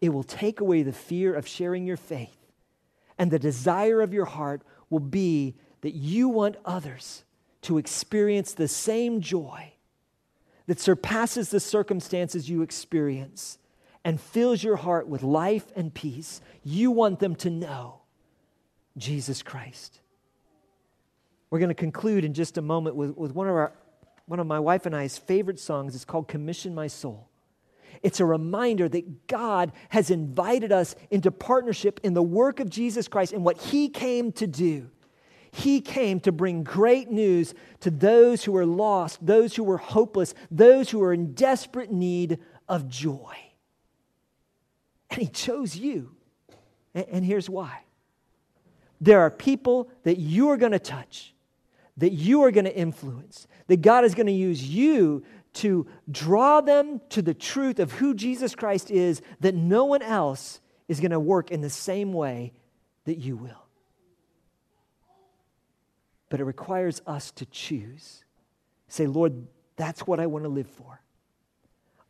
it 0.00 0.10
will 0.10 0.24
take 0.24 0.60
away 0.60 0.82
the 0.82 0.92
fear 0.92 1.34
of 1.34 1.46
sharing 1.46 1.86
your 1.86 1.96
faith. 1.96 2.36
And 3.18 3.30
the 3.30 3.38
desire 3.38 4.00
of 4.00 4.12
your 4.12 4.24
heart 4.24 4.62
will 4.90 5.00
be 5.00 5.56
that 5.86 5.94
you 5.94 6.28
want 6.28 6.56
others 6.64 7.22
to 7.62 7.78
experience 7.78 8.54
the 8.54 8.66
same 8.66 9.20
joy 9.20 9.72
that 10.66 10.80
surpasses 10.80 11.50
the 11.50 11.60
circumstances 11.60 12.50
you 12.50 12.62
experience 12.62 13.56
and 14.04 14.20
fills 14.20 14.64
your 14.64 14.74
heart 14.74 15.06
with 15.06 15.22
life 15.22 15.70
and 15.76 15.94
peace. 15.94 16.40
You 16.64 16.90
want 16.90 17.20
them 17.20 17.36
to 17.36 17.50
know 17.50 18.00
Jesus 18.96 19.44
Christ. 19.44 20.00
We're 21.50 21.60
going 21.60 21.68
to 21.68 21.74
conclude 21.76 22.24
in 22.24 22.34
just 22.34 22.58
a 22.58 22.62
moment 22.62 22.96
with, 22.96 23.16
with 23.16 23.32
one, 23.32 23.46
of 23.46 23.54
our, 23.54 23.72
one 24.24 24.40
of 24.40 24.46
my 24.48 24.58
wife 24.58 24.86
and 24.86 24.96
I's 24.96 25.16
favorite 25.16 25.60
songs. 25.60 25.94
It's 25.94 26.04
called 26.04 26.26
Commission 26.26 26.74
My 26.74 26.88
Soul. 26.88 27.28
It's 28.02 28.18
a 28.18 28.24
reminder 28.24 28.88
that 28.88 29.28
God 29.28 29.70
has 29.90 30.10
invited 30.10 30.72
us 30.72 30.96
into 31.12 31.30
partnership 31.30 32.00
in 32.02 32.12
the 32.12 32.24
work 32.24 32.58
of 32.58 32.70
Jesus 32.70 33.06
Christ 33.06 33.32
and 33.32 33.44
what 33.44 33.56
He 33.56 33.88
came 33.88 34.32
to 34.32 34.48
do. 34.48 34.90
He 35.56 35.80
came 35.80 36.20
to 36.20 36.32
bring 36.32 36.64
great 36.64 37.10
news 37.10 37.54
to 37.80 37.90
those 37.90 38.44
who 38.44 38.52
were 38.52 38.66
lost, 38.66 39.24
those 39.24 39.56
who 39.56 39.64
were 39.64 39.78
hopeless, 39.78 40.34
those 40.50 40.90
who 40.90 40.98
were 40.98 41.14
in 41.14 41.32
desperate 41.32 41.90
need 41.90 42.40
of 42.68 42.90
joy. 42.90 43.34
And 45.08 45.22
He 45.22 45.28
chose 45.28 45.74
you. 45.74 46.14
And 46.94 47.24
here's 47.24 47.48
why 47.48 47.84
there 49.00 49.20
are 49.20 49.30
people 49.30 49.88
that 50.02 50.18
you 50.18 50.50
are 50.50 50.58
going 50.58 50.72
to 50.72 50.78
touch, 50.78 51.32
that 51.96 52.12
you 52.12 52.42
are 52.42 52.50
going 52.50 52.66
to 52.66 52.76
influence, 52.76 53.46
that 53.68 53.80
God 53.80 54.04
is 54.04 54.14
going 54.14 54.26
to 54.26 54.32
use 54.32 54.62
you 54.62 55.24
to 55.54 55.86
draw 56.10 56.60
them 56.60 57.00
to 57.08 57.22
the 57.22 57.32
truth 57.32 57.78
of 57.78 57.92
who 57.92 58.12
Jesus 58.12 58.54
Christ 58.54 58.90
is, 58.90 59.22
that 59.40 59.54
no 59.54 59.86
one 59.86 60.02
else 60.02 60.60
is 60.86 61.00
going 61.00 61.12
to 61.12 61.20
work 61.20 61.50
in 61.50 61.62
the 61.62 61.70
same 61.70 62.12
way 62.12 62.52
that 63.06 63.16
you 63.16 63.38
will 63.38 63.65
but 66.28 66.40
it 66.40 66.44
requires 66.44 67.02
us 67.06 67.30
to 67.32 67.46
choose. 67.46 68.24
Say, 68.88 69.06
Lord, 69.06 69.46
that's 69.76 70.06
what 70.06 70.20
I 70.20 70.26
want 70.26 70.44
to 70.44 70.48
live 70.48 70.68
for. 70.68 71.00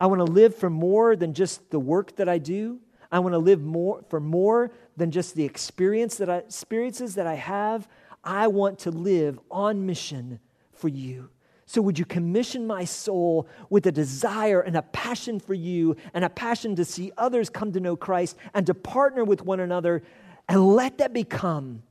I 0.00 0.06
want 0.06 0.20
to 0.20 0.32
live 0.32 0.54
for 0.54 0.70
more 0.70 1.16
than 1.16 1.34
just 1.34 1.70
the 1.70 1.80
work 1.80 2.16
that 2.16 2.28
I 2.28 2.38
do. 2.38 2.80
I 3.10 3.18
want 3.20 3.34
to 3.34 3.38
live 3.38 3.62
more 3.62 4.02
for 4.08 4.20
more 4.20 4.72
than 4.96 5.10
just 5.10 5.34
the 5.34 5.44
experience 5.44 6.16
that 6.16 6.28
I, 6.28 6.38
experiences 6.38 7.14
that 7.14 7.26
I 7.26 7.34
have. 7.34 7.88
I 8.22 8.48
want 8.48 8.80
to 8.80 8.90
live 8.90 9.38
on 9.50 9.86
mission 9.86 10.40
for 10.72 10.88
you. 10.88 11.30
So, 11.68 11.82
would 11.82 11.98
you 11.98 12.04
commission 12.04 12.66
my 12.66 12.84
soul 12.84 13.48
with 13.70 13.86
a 13.86 13.92
desire 13.92 14.60
and 14.60 14.76
a 14.76 14.82
passion 14.82 15.40
for 15.40 15.54
you 15.54 15.96
and 16.14 16.24
a 16.24 16.28
passion 16.28 16.76
to 16.76 16.84
see 16.84 17.10
others 17.16 17.50
come 17.50 17.72
to 17.72 17.80
know 17.80 17.96
Christ 17.96 18.36
and 18.54 18.66
to 18.66 18.74
partner 18.74 19.24
with 19.24 19.42
one 19.42 19.60
another 19.60 20.02
and 20.48 20.74
let 20.74 20.98
that 20.98 21.12
become 21.12 21.82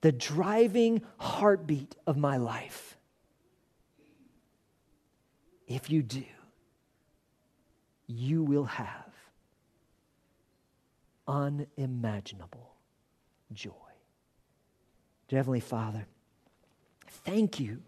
the 0.00 0.12
driving 0.12 1.02
heartbeat 1.18 1.96
of 2.06 2.16
my 2.16 2.36
life? 2.36 2.96
If 5.66 5.90
you 5.90 6.02
do, 6.02 6.24
you 8.06 8.42
will 8.42 8.64
have 8.64 9.06
unimaginable 11.28 12.74
joy. 13.52 13.70
Dear 15.28 15.38
Heavenly 15.38 15.60
Father, 15.60 16.06
thank 17.06 17.60
you 17.60 17.82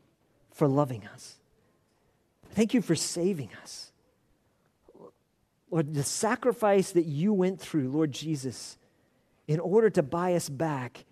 for 0.53 0.69
loving 0.69 1.05
us. 1.13 1.37
Thank 2.51 2.73
you 2.73 2.83
for 2.83 2.95
saving 2.95 3.51
us. 3.63 3.91
Lord, 5.71 5.95
the 5.95 6.05
sacrifice 6.05 6.93
that 6.93 7.07
you 7.07 7.33
went 7.33 7.59
through, 7.59 7.89
Lord 7.89 8.13
Jesus, 8.13 8.77
in 9.49 9.59
order 9.59 9.91
to 9.91 10.03
buy 10.03 10.35
us 10.35 10.49
back 10.49 11.05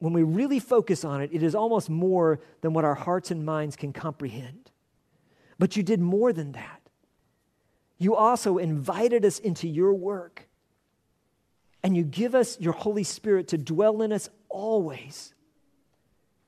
when 0.00 0.14
we 0.14 0.22
really 0.22 0.58
focus 0.58 1.04
on 1.04 1.20
it, 1.20 1.30
it 1.32 1.42
is 1.42 1.54
almost 1.54 1.88
more 1.88 2.40
than 2.62 2.72
what 2.72 2.84
our 2.84 2.94
hearts 2.94 3.30
and 3.30 3.44
minds 3.44 3.76
can 3.76 3.92
comprehend. 3.92 4.70
But 5.58 5.76
you 5.76 5.82
did 5.82 6.00
more 6.00 6.32
than 6.32 6.52
that. 6.52 6.80
You 7.98 8.16
also 8.16 8.56
invited 8.56 9.26
us 9.26 9.38
into 9.38 9.68
your 9.68 9.92
work, 9.92 10.48
and 11.82 11.94
you 11.94 12.02
give 12.02 12.34
us 12.34 12.58
your 12.58 12.72
Holy 12.72 13.04
Spirit 13.04 13.48
to 13.48 13.58
dwell 13.58 14.00
in 14.00 14.10
us 14.10 14.30
always, 14.48 15.34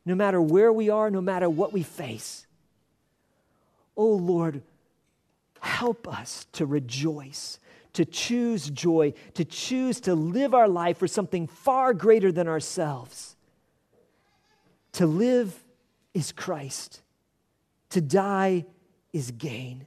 no 0.07 0.15
matter 0.15 0.41
where 0.41 0.73
we 0.73 0.89
are, 0.89 1.11
no 1.11 1.21
matter 1.21 1.51
what 1.51 1.75
we 1.75 1.83
face. 1.83 2.47
Oh 3.99 4.15
Lord, 4.15 4.63
help 5.61 6.09
us 6.09 6.47
to 6.53 6.65
rejoice, 6.65 7.59
to 7.93 8.07
choose 8.07 8.71
joy, 8.71 9.13
to 9.35 9.45
choose 9.45 10.01
to 10.01 10.15
live 10.15 10.55
our 10.55 10.69
life 10.69 10.97
for 10.97 11.07
something 11.07 11.47
far 11.47 11.93
greater 11.93 12.33
than 12.33 12.49
ourselves. 12.49 13.37
To 14.93 15.07
live 15.07 15.59
is 16.14 16.32
Christ, 16.32 17.03
to 17.90 18.01
die 18.01 18.66
is 19.12 19.30
gain. 19.30 19.86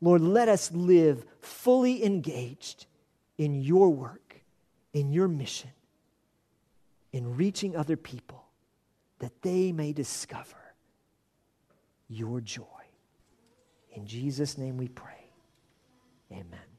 Lord, 0.00 0.20
let 0.20 0.48
us 0.48 0.70
live 0.72 1.24
fully 1.40 2.04
engaged 2.04 2.86
in 3.38 3.54
your 3.54 3.90
work, 3.90 4.42
in 4.92 5.12
your 5.12 5.28
mission, 5.28 5.70
in 7.12 7.36
reaching 7.36 7.74
other 7.74 7.96
people 7.96 8.44
that 9.20 9.40
they 9.40 9.72
may 9.72 9.92
discover 9.92 10.56
your 12.08 12.40
joy. 12.40 12.64
In 13.92 14.06
Jesus' 14.06 14.58
name 14.58 14.76
we 14.76 14.88
pray. 14.88 15.30
Amen. 16.30 16.73